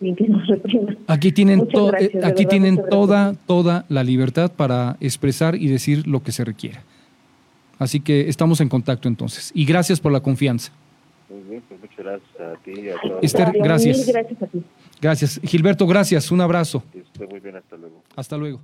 sin 0.00 0.14
que 0.16 0.28
nos 0.28 0.46
repriman. 0.46 0.98
Aquí 1.06 1.32
tienen, 1.32 1.66
to- 1.68 1.86
gracias, 1.88 2.14
eh, 2.14 2.18
aquí 2.18 2.44
verdad, 2.44 2.48
tienen 2.50 2.82
toda, 2.90 3.34
toda 3.46 3.84
la 3.88 4.02
libertad 4.04 4.50
para 4.50 4.96
expresar 5.00 5.54
y 5.56 5.68
decir 5.68 6.06
lo 6.06 6.22
que 6.22 6.32
se 6.32 6.44
requiera. 6.44 6.82
Así 7.78 8.00
que 8.00 8.28
estamos 8.28 8.60
en 8.60 8.68
contacto 8.68 9.08
entonces. 9.08 9.50
Y 9.54 9.64
gracias 9.64 10.00
por 10.00 10.12
la 10.12 10.20
confianza. 10.20 10.70
Muy 11.30 11.40
bien, 11.48 11.62
pues 11.68 11.80
muchas 11.80 11.98
gracias 11.98 12.40
a 12.40 12.62
ti 12.62 12.72
y 12.80 12.88
a 12.90 12.94
todos. 13.00 13.18
Esther, 13.22 13.52
gracias. 13.54 13.98
Mil 13.98 14.06
gracias 14.14 14.42
a 14.42 14.46
ti. 14.46 14.62
Gracias. 15.00 15.40
Gilberto, 15.44 15.86
gracias. 15.86 16.30
Un 16.30 16.40
abrazo. 16.40 16.82
Esté 16.94 17.26
muy 17.26 17.40
bien, 17.40 17.56
hasta 17.56 17.76
luego. 17.76 18.02
Hasta 18.16 18.36
luego. 18.36 18.60